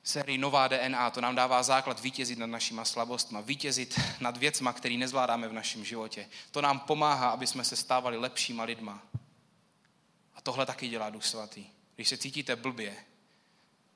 [0.07, 4.95] sérii Nová DNA, to nám dává základ vítězit nad našima slabostma, vítězit nad věcma, které
[4.95, 6.29] nezvládáme v našem životě.
[6.51, 9.03] To nám pomáhá, aby jsme se stávali lepšíma lidma.
[10.35, 11.67] A tohle taky dělá Duch Svatý.
[11.97, 12.97] Když se cítíte blbě,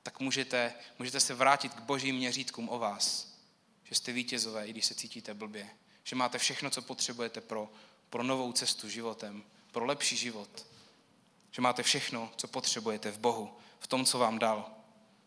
[0.03, 3.35] tak můžete, můžete se vrátit k božím měřítkům o vás.
[3.85, 5.69] Že jste vítězové, i když se cítíte blbě.
[6.05, 7.73] Že máte všechno, co potřebujete pro,
[8.11, 10.67] pro novou cestu životem, pro lepší život.
[11.51, 14.80] Že máte všechno, co potřebujete v Bohu, v tom, co vám dal.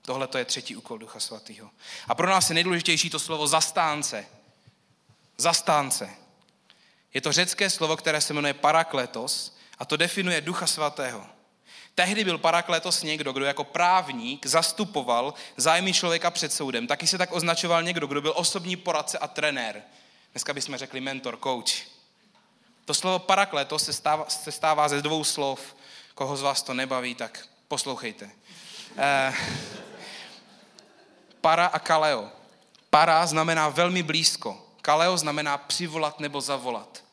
[0.05, 1.69] Tohle to je třetí úkol Ducha Svatého.
[2.07, 4.25] A pro nás je nejdůležitější to slovo zastánce.
[5.37, 6.09] Zastánce.
[7.13, 11.25] Je to řecké slovo, které se jmenuje parakletos a to definuje Ducha Svatého.
[11.95, 16.87] Tehdy byl parakletos někdo, kdo jako právník zastupoval zájmy člověka před soudem.
[16.87, 19.81] Taky se tak označoval někdo, kdo byl osobní poradce a trenér.
[20.31, 21.73] Dneska bychom řekli mentor, coach.
[22.85, 25.75] To slovo parakletos se stává, se stává ze dvou slov.
[26.15, 28.31] Koho z vás to nebaví, tak poslouchejte.
[28.97, 29.33] Eh,
[31.43, 32.31] para a kaleo.
[32.89, 34.67] Para znamená velmi blízko.
[34.81, 37.03] Kaleo znamená přivolat nebo zavolat.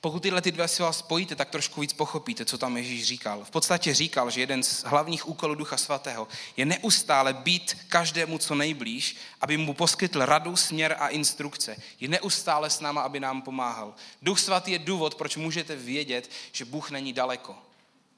[0.00, 3.44] Pokud tyhle ty dvě slova spojíte, tak trošku víc pochopíte, co tam Ježíš říkal.
[3.44, 8.54] V podstatě říkal, že jeden z hlavních úkolů Ducha Svatého je neustále být každému co
[8.54, 11.76] nejblíž, aby mu poskytl radu, směr a instrukce.
[12.00, 13.94] Je neustále s náma, aby nám pomáhal.
[14.22, 17.54] Duch Svatý je důvod, proč můžete vědět, že Bůh není daleko.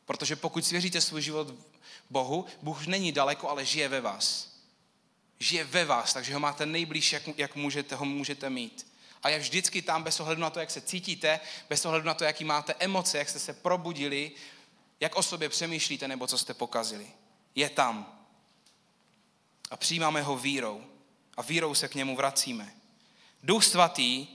[0.07, 1.55] Protože pokud svěříte svůj život
[2.11, 4.58] Bohu, Bůh není daleko, ale žije ve vás.
[5.39, 8.93] Žije ve vás, takže ho máte nejblíž, jak, jak můžete, ho můžete mít.
[9.23, 12.25] A je vždycky tam bez ohledu na to, jak se cítíte, bez ohledu na to,
[12.25, 14.33] jaký máte emoce, jak jste se probudili,
[15.01, 17.07] jak o sobě přemýšlíte nebo co jste pokazili.
[17.55, 18.25] Je tam.
[19.71, 20.85] A přijímáme ho vírou.
[21.37, 22.75] A vírou se k němu vracíme.
[23.43, 24.27] Duch svatý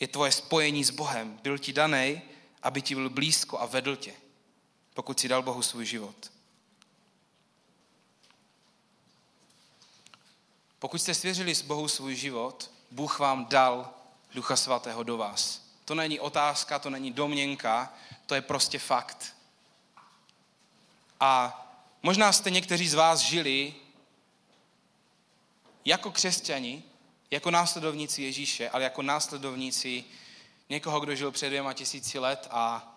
[0.00, 1.38] je tvoje spojení s Bohem.
[1.42, 2.22] Byl ti daný,
[2.62, 4.14] aby ti byl blízko a vedl tě
[4.94, 6.32] pokud si dal Bohu svůj život.
[10.84, 13.94] Pokud jste svěřili s Bohu svůj život, Bůh vám dal
[14.34, 15.62] Ducha Svatého do vás.
[15.84, 17.94] To není otázka, to není domněnka,
[18.26, 19.34] to je prostě fakt.
[21.20, 21.60] A
[22.02, 23.74] možná jste někteří z vás žili
[25.84, 26.82] jako křesťani,
[27.30, 30.04] jako následovníci Ježíše, ale jako následovníci
[30.68, 32.94] někoho, kdo žil před dvěma tisíci let a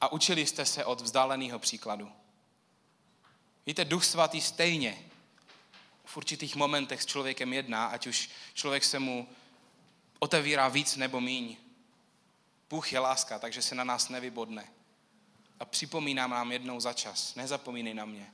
[0.00, 2.12] a učili jste se od vzdáleného příkladu.
[3.66, 5.11] Víte, Duch Svatý stejně
[6.04, 9.28] v určitých momentech s člověkem jedná, ať už člověk se mu
[10.18, 11.56] otevírá víc nebo míň.
[12.70, 14.68] Bůh je láska, takže se na nás nevybodne.
[15.60, 17.34] A připomíná nám jednou za čas.
[17.34, 18.32] Nezapomínej na mě.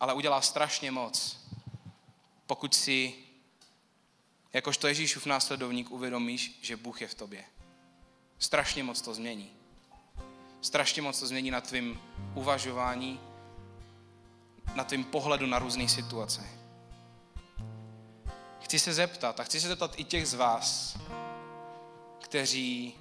[0.00, 1.38] Ale udělá strašně moc,
[2.46, 3.14] pokud si
[4.52, 7.44] jakožto Ježíšův následovník uvědomíš, že Bůh je v tobě.
[8.38, 9.50] Strašně moc to změní.
[10.60, 12.00] Strašně moc to změní na tvým
[12.34, 13.20] uvažování,
[14.74, 16.42] na tvým pohledu na různé situace.
[18.60, 20.96] Chci se zeptat, a chci se zeptat i těch z vás,
[22.20, 22.94] kteří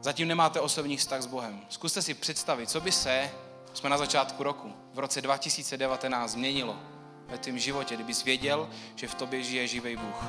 [0.00, 1.60] zatím nemáte osobní vztah s Bohem.
[1.68, 3.30] Zkuste si představit, co by se,
[3.74, 6.76] jsme na začátku roku, v roce 2019 změnilo
[7.28, 10.24] ve tvém životě, kdybys věděl, že v tobě žije živý Bůh.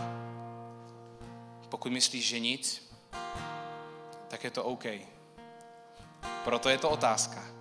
[1.69, 2.91] Pokud myslíš, že nic,
[4.27, 4.85] tak je to OK.
[6.43, 7.59] Proto je to otázka.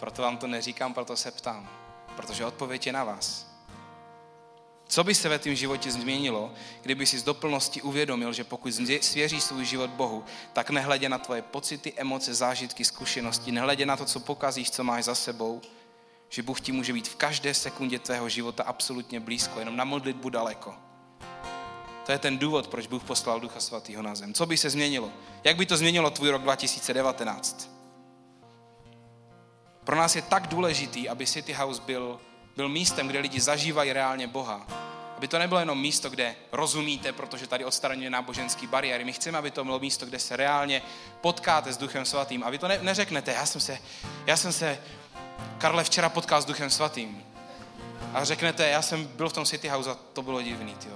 [0.00, 1.68] Proto vám to neříkám, proto se ptám.
[2.16, 3.54] Protože odpověď je na vás.
[4.88, 6.52] Co by se ve tvém životě změnilo,
[6.82, 11.42] kdyby si z doplnosti uvědomil, že pokud svěří svůj život Bohu, tak nehledě na tvoje
[11.42, 15.60] pocity, emoce, zážitky, zkušenosti, nehledě na to, co pokazíš, co máš za sebou,
[16.28, 20.30] že Bůh ti může být v každé sekundě tvého života absolutně blízko, jenom na modlitbu
[20.30, 20.74] daleko.
[22.06, 24.34] To je ten důvod, proč Bůh poslal Ducha Svatého na zem.
[24.34, 25.10] Co by se změnilo?
[25.44, 27.73] Jak by to změnilo tvůj rok 2019?
[29.84, 32.20] Pro nás je tak důležitý, aby City House byl,
[32.56, 34.66] byl místem, kde lidi zažívají reálně Boha.
[35.16, 39.04] Aby to nebylo jenom místo, kde rozumíte, protože tady odstraňuje náboženský bariéry.
[39.04, 40.82] My chceme, aby to bylo místo, kde se reálně
[41.20, 42.44] potkáte s Duchem Svatým.
[42.44, 43.78] A vy to ne, neřeknete, já jsem, se,
[44.26, 44.78] já jsem se,
[45.58, 47.22] Karle, včera potkal s Duchem Svatým.
[48.14, 50.88] A řeknete, já jsem byl v tom City House a to bylo divný, ty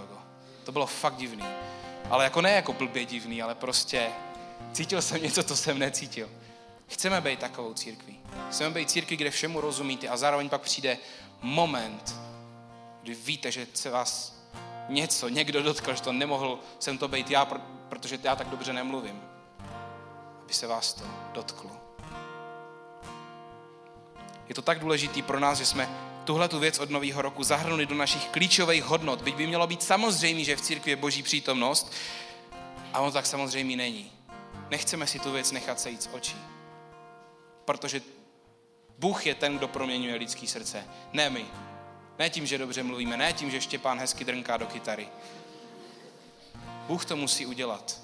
[0.64, 1.44] To bylo fakt divný.
[2.10, 4.08] Ale jako ne jako blbě divný, ale prostě
[4.72, 6.28] cítil jsem něco, co jsem necítil.
[6.88, 8.20] Chceme být takovou církví.
[8.50, 10.98] Chceme být církví, kde všemu rozumíte a zároveň pak přijde
[11.42, 12.14] moment,
[13.02, 14.38] kdy víte, že se vás
[14.88, 17.44] něco, někdo dotkl, že to nemohl jsem to být já,
[17.88, 19.22] protože já tak dobře nemluvím.
[20.44, 21.70] Aby se vás to dotklo.
[24.48, 25.88] Je to tak důležitý pro nás, že jsme
[26.24, 29.22] tuhle tu věc od nového roku zahrnuli do našich klíčových hodnot.
[29.22, 31.92] Byť by mělo být samozřejmé, že v církvi je boží přítomnost,
[32.92, 34.12] a on tak samozřejmě není.
[34.70, 36.36] Nechceme si tu věc nechat sejít z očí
[37.68, 38.02] protože
[38.98, 40.84] Bůh je ten, kdo proměňuje lidský srdce.
[41.12, 41.46] Ne my.
[42.18, 45.08] Ne tím, že dobře mluvíme, ne tím, že Štěpán hezky drnká do kytary.
[46.86, 48.00] Bůh to musí udělat.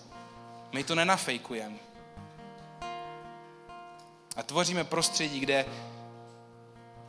[0.73, 1.77] My to nenafejkujeme.
[4.37, 5.67] A tvoříme prostředí, kde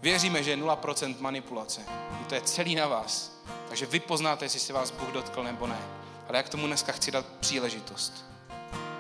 [0.02, 1.82] věříme, že je 0% manipulace.
[2.22, 3.44] I to je celý na vás.
[3.68, 5.80] Takže vy poznáte, jestli se vás Bůh dotkl nebo ne.
[6.28, 8.26] Ale jak tomu dneska chci dát příležitost.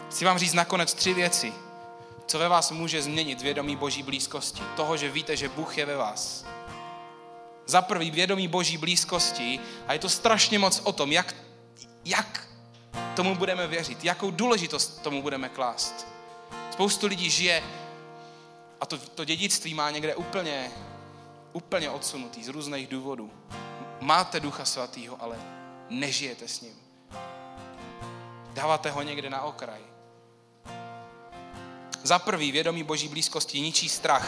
[0.09, 1.53] Chci vám říct nakonec tři věci,
[2.27, 4.61] co ve vás může změnit vědomí boží blízkosti?
[4.75, 6.45] Toho, že víte, že Bůh je ve vás.
[7.65, 11.35] Za prvý vědomí boží blízkosti a je to strašně moc o tom, jak,
[12.05, 12.47] jak
[13.15, 16.07] tomu budeme věřit, jakou důležitost tomu budeme klást.
[16.71, 17.63] Spoustu lidí žije
[18.81, 20.71] a to, to dědictví má někde úplně,
[21.53, 23.31] úplně odsunutý z různých důvodů.
[24.01, 25.37] Máte ducha svatýho, ale
[25.89, 26.73] nežijete s ním.
[28.53, 29.94] Dáváte ho někde na okraj.
[32.05, 34.27] Za prvý, vědomí boží blízkosti ničí strach.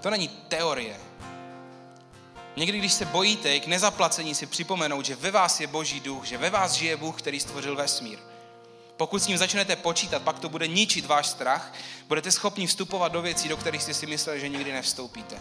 [0.00, 1.00] To není teorie.
[2.56, 6.38] Někdy, když se bojíte, k nezaplacení si připomenout, že ve vás je boží duch, že
[6.38, 8.18] ve vás žije Bůh, který stvořil vesmír.
[8.96, 11.74] Pokud s ním začnete počítat, pak to bude ničit váš strach,
[12.08, 15.38] budete schopni vstupovat do věcí, do kterých jste si mysleli, že nikdy nevstoupíte.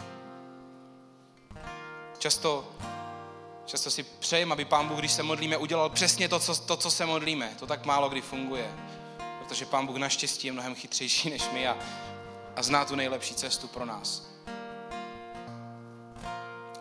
[2.19, 2.71] Často,
[3.65, 6.91] často si přejím, aby Pán Bůh, když se modlíme, udělal přesně to co, to, co
[6.91, 7.53] se modlíme.
[7.59, 8.71] To tak málo kdy funguje
[9.45, 11.77] protože Pán Bůh naštěstí je mnohem chytřejší než my a,
[12.55, 14.23] a zná tu nejlepší cestu pro nás.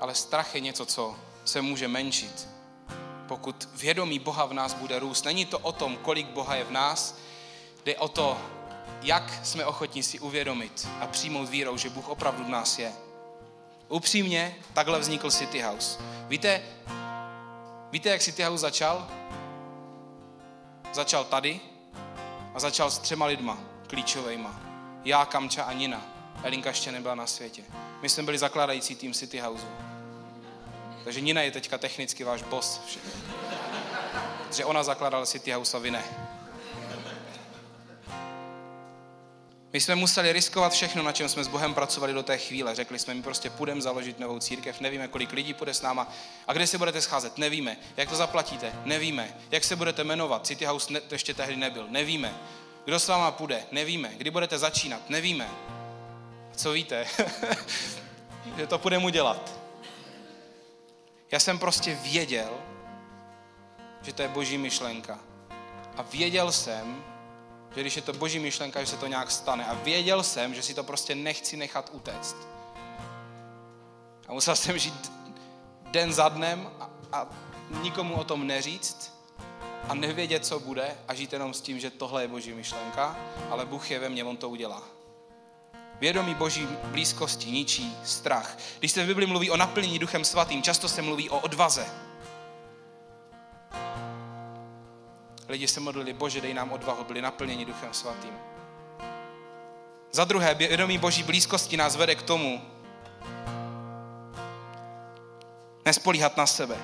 [0.00, 2.48] Ale strach je něco, co se může menšit.
[3.28, 6.70] Pokud vědomí Boha v nás bude růst, není to o tom, kolik Boha je v
[6.70, 7.18] nás,
[7.84, 8.38] jde o to,
[9.02, 12.92] jak jsme ochotní si uvědomit a přijmout vírou, že Bůh opravdu v nás je.
[13.88, 16.00] Upřímně, takhle vznikl City House.
[16.28, 16.62] Víte,
[17.90, 19.08] víte, jak City House začal?
[20.92, 21.60] Začal tady,
[22.54, 24.60] a začal s třema lidma, klíčovejma.
[25.04, 26.02] Já, Kamča a Nina.
[26.42, 27.62] Elinka ještě nebyla na světě.
[28.02, 29.66] My jsme byli zakládající tým City House.
[31.04, 32.80] Takže Nina je teďka technicky váš boss.
[34.48, 36.04] Protože ona zakládala City House a vy ne.
[39.74, 42.74] My jsme museli riskovat všechno, na čem jsme s Bohem pracovali do té chvíle.
[42.74, 46.12] Řekli jsme, my prostě půjdeme založit novou církev, nevíme, kolik lidí půjde s náma.
[46.46, 47.38] A kde se budete scházet?
[47.38, 47.76] Nevíme.
[47.96, 48.72] Jak to zaplatíte?
[48.84, 49.36] Nevíme.
[49.50, 50.46] Jak se budete jmenovat?
[50.46, 51.86] City House ne, to ještě tehdy nebyl.
[51.88, 52.34] Nevíme.
[52.84, 53.62] Kdo s váma půjde?
[53.72, 54.12] Nevíme.
[54.16, 55.10] Kdy budete začínat?
[55.10, 55.48] Nevíme.
[56.52, 57.06] A co víte?
[58.56, 59.52] že to půjdeme udělat.
[61.30, 62.50] Já jsem prostě věděl,
[64.02, 65.18] že to je boží myšlenka.
[65.96, 67.04] A věděl jsem,
[67.74, 69.66] že když je to boží myšlenka, že se to nějak stane.
[69.66, 72.36] A věděl jsem, že si to prostě nechci nechat utéct.
[74.28, 75.12] A musel jsem žít
[75.90, 77.28] den za dnem a, a
[77.82, 79.14] nikomu o tom neříct
[79.88, 83.16] a nevědět, co bude a žít jenom s tím, že tohle je boží myšlenka,
[83.50, 84.82] ale Bůh je ve mně, on to udělá.
[86.00, 88.58] Vědomí boží blízkosti ničí strach.
[88.78, 91.86] Když se v Bibli mluví o naplnění duchem svatým, často se mluví o odvaze.
[95.48, 98.38] Lidi se modlili, Bože, dej nám odvahu, byli naplněni Duchem Svatým.
[100.12, 102.62] Za druhé, vědomí Boží blízkosti nás vede k tomu,
[105.84, 106.76] nespolíhat na sebe.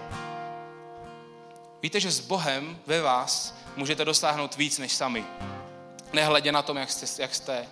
[1.82, 5.24] Víte, že s Bohem ve vás můžete dosáhnout víc než sami.
[6.12, 7.68] Nehledě na tom, jak jste, jak jste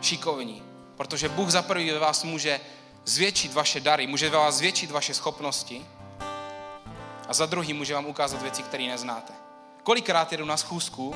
[0.00, 0.62] šikovní.
[0.96, 2.60] Protože Bůh za prvý ve vás může
[3.04, 5.86] zvětšit vaše dary, může ve vás zvětšit vaše schopnosti,
[7.30, 9.49] A za druhý může vám ukázat věci, které neznáte.
[9.82, 11.14] Kolikrát jedu na schůzku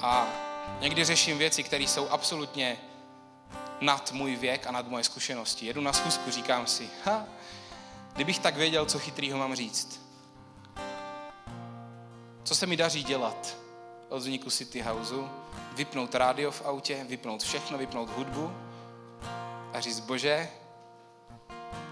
[0.00, 0.26] a
[0.80, 2.78] někdy řeším věci, které jsou absolutně
[3.80, 5.66] nad můj věk a nad moje zkušenosti.
[5.66, 7.24] Jedu na schůzku, říkám si, ha,
[8.14, 10.00] kdybych tak věděl, co chytrýho mám říct.
[12.44, 13.56] Co se mi daří dělat
[14.08, 15.28] od vzniku City Houseu?
[15.72, 18.52] Vypnout rádio v autě, vypnout všechno, vypnout hudbu
[19.72, 20.48] a říct, bože,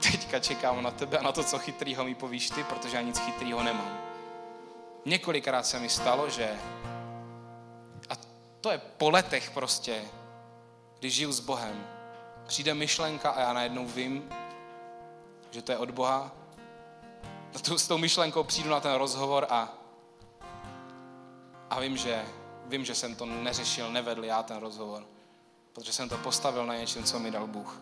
[0.02, 3.18] teďka čekám na tebe a na to, co chytrýho mi povíš ty, protože já nic
[3.18, 4.09] chytrýho nemám.
[5.04, 6.58] Několikrát se mi stalo, že
[8.08, 8.14] a
[8.60, 10.02] to je po letech prostě,
[10.98, 11.86] když žiju s Bohem,
[12.46, 14.28] přijde myšlenka a já najednou vím,
[15.50, 16.32] že to je od Boha.
[17.76, 19.74] S tou myšlenkou přijdu na ten rozhovor a,
[21.70, 22.24] a vím, že,
[22.66, 25.04] vím, že jsem to neřešil, nevedl já ten rozhovor,
[25.72, 27.80] protože jsem to postavil na něčem, co mi dal Bůh.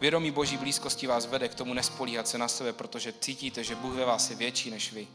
[0.00, 3.94] Vědomí Boží blízkosti vás vede k tomu nespolíhat se na sebe, protože cítíte, že Bůh
[3.94, 5.08] ve vás je větší než vy.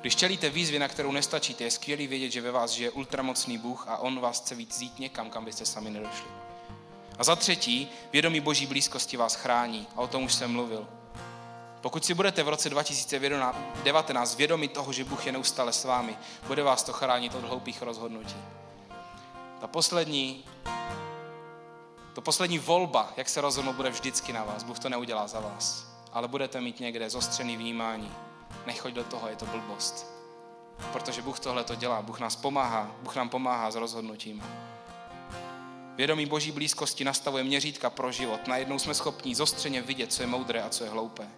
[0.00, 3.88] Když čelíte výzvy, na kterou nestačíte, je skvělý vědět, že ve vás žije ultramocný Bůh
[3.88, 6.26] a On vás chce víc zít někam, kam byste sami nedošli.
[7.18, 9.86] A za třetí, vědomí Boží blízkosti vás chrání.
[9.96, 10.88] A o tom už jsem mluvil.
[11.80, 16.16] Pokud si budete v roce 2019 vědomi toho, že Bůh je neustále s vámi,
[16.46, 18.36] bude vás to chránit od hloupých rozhodnutí.
[19.60, 20.44] Ta poslední,
[22.12, 24.62] to poslední volba, jak se rozhodnout, bude vždycky na vás.
[24.62, 25.86] Bůh to neudělá za vás.
[26.12, 28.12] Ale budete mít někde zostřený vnímání.
[28.66, 30.06] Nechoď do toho, je to blbost.
[30.92, 32.02] Protože Bůh tohle to dělá.
[32.02, 32.90] Bůh nás pomáhá.
[33.02, 34.42] Bůh nám pomáhá s rozhodnutím.
[35.96, 38.46] Vědomí boží blízkosti nastavuje měřítka pro život.
[38.46, 41.28] Najednou jsme schopni zostřeně vidět, co je moudré a co je hloupé.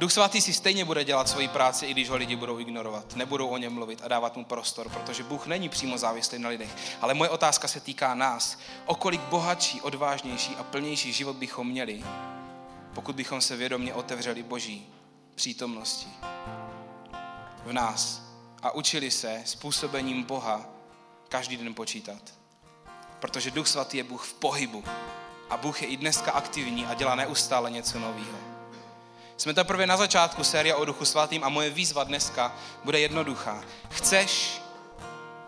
[0.00, 3.16] Duch svatý si stejně bude dělat svoji práci, i když ho lidi budou ignorovat.
[3.16, 6.76] Nebudou o něm mluvit a dávat mu prostor, protože Bůh není přímo závislý na lidech.
[7.00, 8.58] Ale moje otázka se týká nás.
[8.86, 12.04] O kolik bohatší, odvážnější a plnější život bychom měli,
[12.94, 14.86] pokud bychom se vědomě otevřeli Boží
[15.34, 16.08] přítomnosti
[17.64, 18.22] v nás
[18.62, 20.66] a učili se způsobením Boha
[21.28, 22.22] každý den počítat.
[23.18, 24.84] Protože Duch Svatý je Bůh v pohybu.
[25.50, 28.49] A Bůh je i dneska aktivní a dělá neustále něco nového.
[29.40, 32.52] Jsme teprve na začátku série o Duchu Svatým a moje výzva dneska
[32.84, 33.64] bude jednoduchá.
[33.88, 34.62] Chceš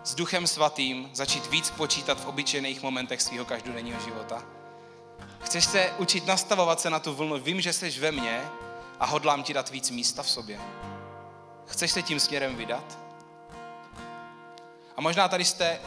[0.04, 4.44] s Duchem Svatým začít víc počítat v obyčejných momentech svého každodenního života?
[5.40, 7.38] Chceš se učit nastavovat se na tu vlnu?
[7.38, 8.44] Vím, že jsi ve mně
[9.00, 10.60] a hodlám ti dát víc místa v sobě.
[11.66, 12.98] Chceš se tím směrem vydat?
[14.96, 15.80] A možná tady jste,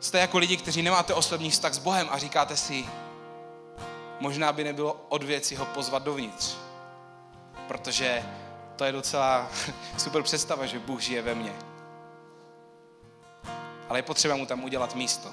[0.00, 2.84] jste jako lidi, kteří nemáte osobní vztah s Bohem a říkáte si,
[4.20, 6.69] možná by nebylo od věci ho pozvat dovnitř.
[7.70, 8.22] Protože
[8.76, 9.48] to je docela
[9.98, 11.54] super představa, že Bůh žije ve mně.
[13.88, 15.28] Ale je potřeba mu tam udělat místo.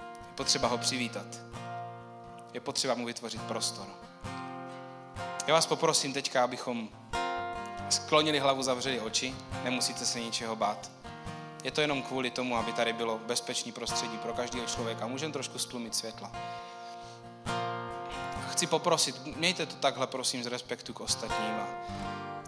[0.00, 1.26] Je potřeba ho přivítat.
[2.52, 3.86] Je potřeba mu vytvořit prostor.
[5.46, 6.88] Já vás poprosím teďka, abychom
[7.90, 9.34] sklonili hlavu, zavřeli oči.
[9.64, 10.90] Nemusíte se ničeho bát.
[11.64, 15.06] Je to jenom kvůli tomu, aby tady bylo bezpečné prostředí pro každého člověka.
[15.06, 16.32] Můžeme trošku stlumit světla.
[18.52, 21.60] Chci poprosit, mějte to takhle, prosím, z respektu k ostatním.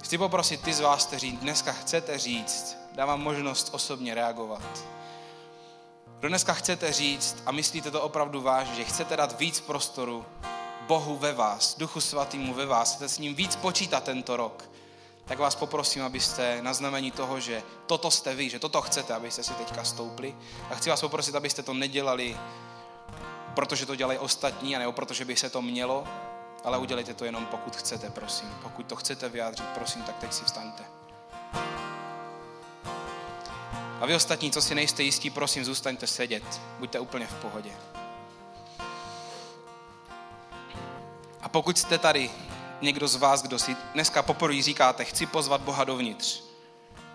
[0.03, 4.84] Chci poprosit ty z vás, kteří dneska chcete říct, dávám možnost osobně reagovat.
[6.18, 10.24] Kdo dneska chcete říct a myslíte to opravdu vážně, že chcete dát víc prostoru
[10.86, 14.70] Bohu ve vás, Duchu Svatýmu ve vás, chcete s ním víc počítat tento rok,
[15.24, 19.42] tak vás poprosím, abyste na znamení toho, že toto jste vy, že toto chcete, abyste
[19.44, 20.36] si teďka stoupli.
[20.70, 22.36] A chci vás poprosit, abyste to nedělali,
[23.55, 26.05] protože to dělají ostatní, a nebo protože by se to mělo,
[26.64, 28.55] ale udělejte to jenom pokud chcete, prosím.
[28.62, 30.84] Pokud to chcete vyjádřit, prosím, tak teď si vstaňte.
[34.00, 36.61] A vy ostatní, co si nejste jistí, prosím, zůstaňte sedět.
[36.78, 37.72] Buďte úplně v pohodě.
[41.40, 42.30] A pokud jste tady
[42.80, 46.42] někdo z vás, kdo si dneska poprvé říkáte, chci pozvat Boha dovnitř.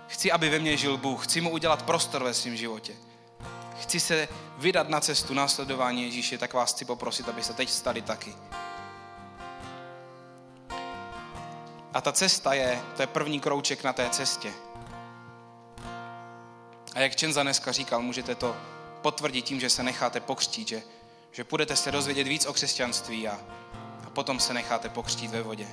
[0.07, 1.27] Chci, aby ve mně žil Bůh.
[1.27, 2.95] Chci mu udělat prostor ve svém životě.
[3.81, 8.35] Chci se vydat na cestu následování Ježíše, tak vás chci poprosit, abyste teď stali taky.
[11.93, 14.53] A ta cesta je, to je první krouček na té cestě.
[16.95, 18.55] A jak Čenza dneska říkal, můžete to
[19.01, 20.81] potvrdit tím, že se necháte pokřtít, že,
[21.31, 23.39] že budete se dozvědět víc o křesťanství a
[24.13, 25.67] potom se necháte pokřtít ve vodě.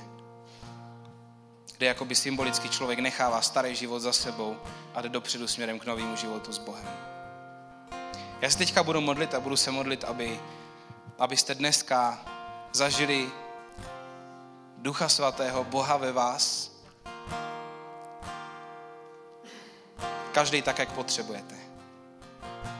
[1.77, 4.57] Kde jakoby symbolicky člověk nechává starý život za sebou
[4.95, 7.14] a jde dopředu směrem k novému životu s Bohem.
[8.41, 10.39] Já se teďka budu modlit a budu se modlit, aby,
[11.19, 12.25] abyste dneska
[12.73, 13.31] zažili
[14.77, 16.71] Ducha Svatého, Boha ve vás.
[20.31, 21.55] Každý tak, jak potřebujete.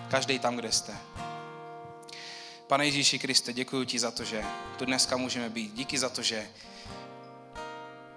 [0.10, 0.98] Každý tam, kde jste.
[2.68, 4.46] Pane Ježíši Kriste, děkuji ti za to, že
[4.78, 5.74] tu dneska můžeme být.
[5.74, 6.50] Díky za to, že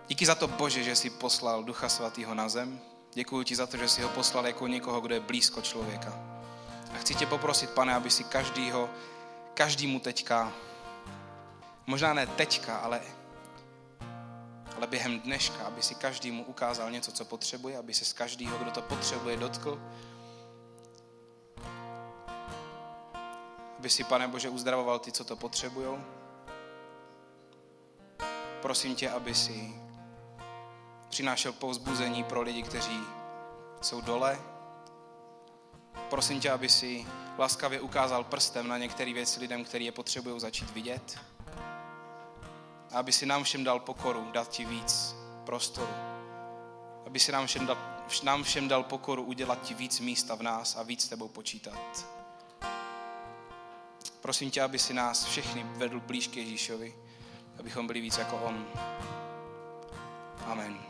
[0.09, 2.81] Díky za to, Bože, že jsi poslal Ducha Svatého na zem.
[3.15, 6.38] Děkuji ti za to, že jsi ho poslal jako někoho, kdo je blízko člověka.
[6.99, 8.91] A chci tě poprosit, pane, aby si každýho,
[9.55, 10.53] každýmu teďka,
[11.87, 13.01] možná ne teďka, ale,
[14.77, 18.71] ale během dneška, aby si každému ukázal něco, co potřebuje, aby se z každého, kdo
[18.71, 19.81] to potřebuje, dotkl.
[23.79, 25.99] Aby si, pane Bože, uzdravoval ty, co to potřebují.
[28.63, 29.75] Prosím tě, aby si
[31.09, 33.01] přinášel povzbuzení pro lidi, kteří
[33.81, 34.58] jsou dole.
[36.11, 37.07] Prosím tě, aby si
[37.39, 41.19] laskavě ukázal prstem na některé věci lidem, který je potřebují začít vidět.
[42.93, 45.15] A aby si nám všem dal pokoru, dát ti víc
[45.47, 45.93] prostoru.
[47.07, 47.79] Aby si nám všem dal,
[48.23, 52.07] nám všem dal pokoru udělat ti víc místa v nás a víc s tebou počítat.
[54.21, 56.95] Prosím tě, aby si nás všechny vedl blíž k Ježíšovi,
[57.59, 58.67] abychom byli víc jako On.
[60.47, 60.88] Amen.